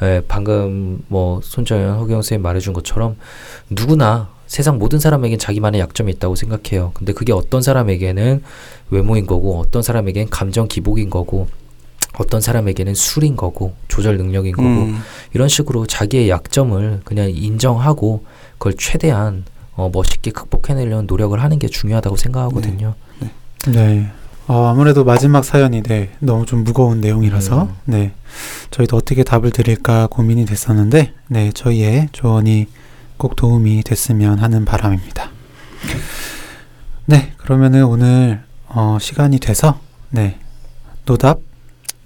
예, 0.01 0.21
방금 0.27 1.03
뭐 1.07 1.39
손정현 1.41 1.99
허경 1.99 2.17
선생님 2.17 2.41
말해준 2.41 2.73
것처럼 2.73 3.15
누구나 3.69 4.29
세상 4.47 4.79
모든 4.79 4.99
사람에겐 4.99 5.39
자기만의 5.39 5.79
약점이 5.79 6.11
있다고 6.13 6.35
생각해요. 6.35 6.91
근데 6.95 7.13
그게 7.13 7.31
어떤 7.31 7.61
사람에게는 7.61 8.43
외모인 8.89 9.25
거고, 9.25 9.59
어떤 9.59 9.81
사람에겐 9.81 10.29
감정 10.29 10.67
기복인 10.67 11.09
거고, 11.09 11.47
어떤 12.17 12.41
사람에게는 12.41 12.93
술인 12.93 13.37
거고, 13.37 13.75
조절 13.87 14.17
능력인 14.17 14.53
거고, 14.53 14.67
음, 14.67 14.99
이런 15.33 15.47
식으로 15.47 15.85
자기의 15.85 16.29
약점을 16.29 17.01
그냥 17.05 17.31
인정하고 17.33 18.25
그걸 18.57 18.73
최대한 18.77 19.45
어, 19.75 19.89
멋있게 19.91 20.31
극복해내려는 20.31 21.07
노력을 21.07 21.41
하는 21.41 21.57
게 21.57 21.67
중요하다고 21.67 22.17
생각하거든요. 22.17 22.95
네. 23.71 24.11
어, 24.47 24.67
아무래도 24.67 25.03
마지막 25.03 25.45
사연이 25.45 25.81
네, 25.81 26.09
너무 26.19 26.45
좀 26.45 26.63
무거운 26.63 26.99
내용이라서 26.99 27.63
음. 27.63 27.75
네. 27.85 28.11
저희도 28.71 28.97
어떻게 28.97 29.23
답을 29.23 29.51
드릴까 29.51 30.07
고민이 30.07 30.45
됐었는데 30.45 31.13
네, 31.27 31.51
저희의 31.53 32.09
조언이 32.11 32.67
꼭 33.17 33.35
도움이 33.35 33.83
됐으면 33.83 34.39
하는 34.39 34.65
바람입니다. 34.65 35.29
네, 37.05 37.33
그러면은 37.37 37.85
오늘 37.85 38.41
어, 38.67 38.97
시간이 38.99 39.39
돼서 39.39 39.79
네. 40.09 40.37
노답, 41.05 41.39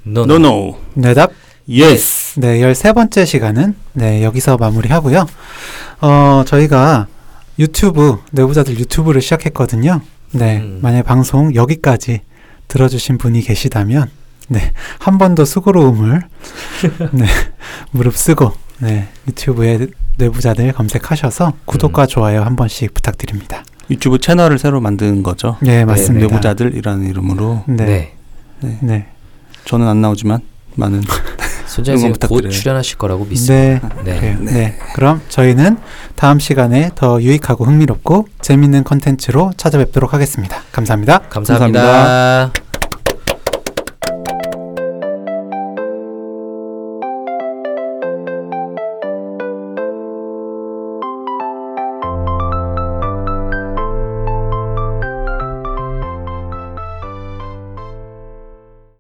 너, 0.04 0.24
no 0.24 0.36
no 0.36 0.78
내답 0.94 1.32
yes 1.70 2.40
네, 2.40 2.60
13번째 2.60 3.26
시간은 3.26 3.76
네, 3.94 4.24
여기서 4.24 4.58
마무리하고요. 4.58 5.26
어, 6.02 6.44
저희가 6.46 7.08
유튜브, 7.58 8.18
내부자들 8.32 8.78
유튜브를 8.78 9.22
시작했거든요. 9.22 10.02
네, 10.36 10.58
음. 10.58 10.80
만약 10.82 11.04
방송 11.04 11.54
여기까지 11.56 12.22
들어주신 12.68 13.18
분이 13.18 13.42
계시다면, 13.42 14.10
네, 14.50 14.72
한 15.00 15.18
번 15.18 15.36
더 15.36 15.46
수고로움을, 15.46 16.22
네, 17.14 17.26
무릅쓰고, 17.92 18.52
네, 18.80 19.08
유튜브에 19.28 19.88
내부자들 20.18 20.72
검색하셔서 20.74 21.54
구독과 21.66 22.06
좋아요 22.06 22.42
한 22.44 22.56
번씩 22.56 22.94
부탁드립니다. 22.94 23.64
유튜브 23.90 24.18
채널을 24.20 24.58
새로 24.60 24.82
만든 24.82 25.24
거죠. 25.24 25.58
네, 25.62 25.86
맞습니다. 25.86 26.28
내부자들이라는 26.28 27.08
이름으로 27.10 27.64
네, 27.68 27.86
네, 27.86 28.14
네. 28.62 28.78
네, 28.82 29.06
저는 29.66 29.88
안 29.88 30.02
나오지만 30.02 30.40
많은 30.76 31.02
손재현 31.76 31.98
선생님 31.98 32.14
곧 32.14 32.20
부탁드려요. 32.20 32.52
출연하실 32.52 32.98
거라고 32.98 33.26
믿습니다. 33.26 33.90
네. 34.04 34.14
네. 34.14 34.20
그래요. 34.20 34.38
네. 34.42 34.80
그럼 34.94 35.22
저희는 35.28 35.78
다음 36.16 36.40
시간에 36.40 36.92
더 36.96 37.22
유익하고 37.22 37.66
흥미롭고 37.66 38.28
재밌는 38.42 38.84
컨텐츠로 38.86 39.52
찾아뵙도록 39.58 40.14
하겠습니다. 40.14 40.62
감사합니다. 40.72 41.20
감사합니다. 41.30 42.52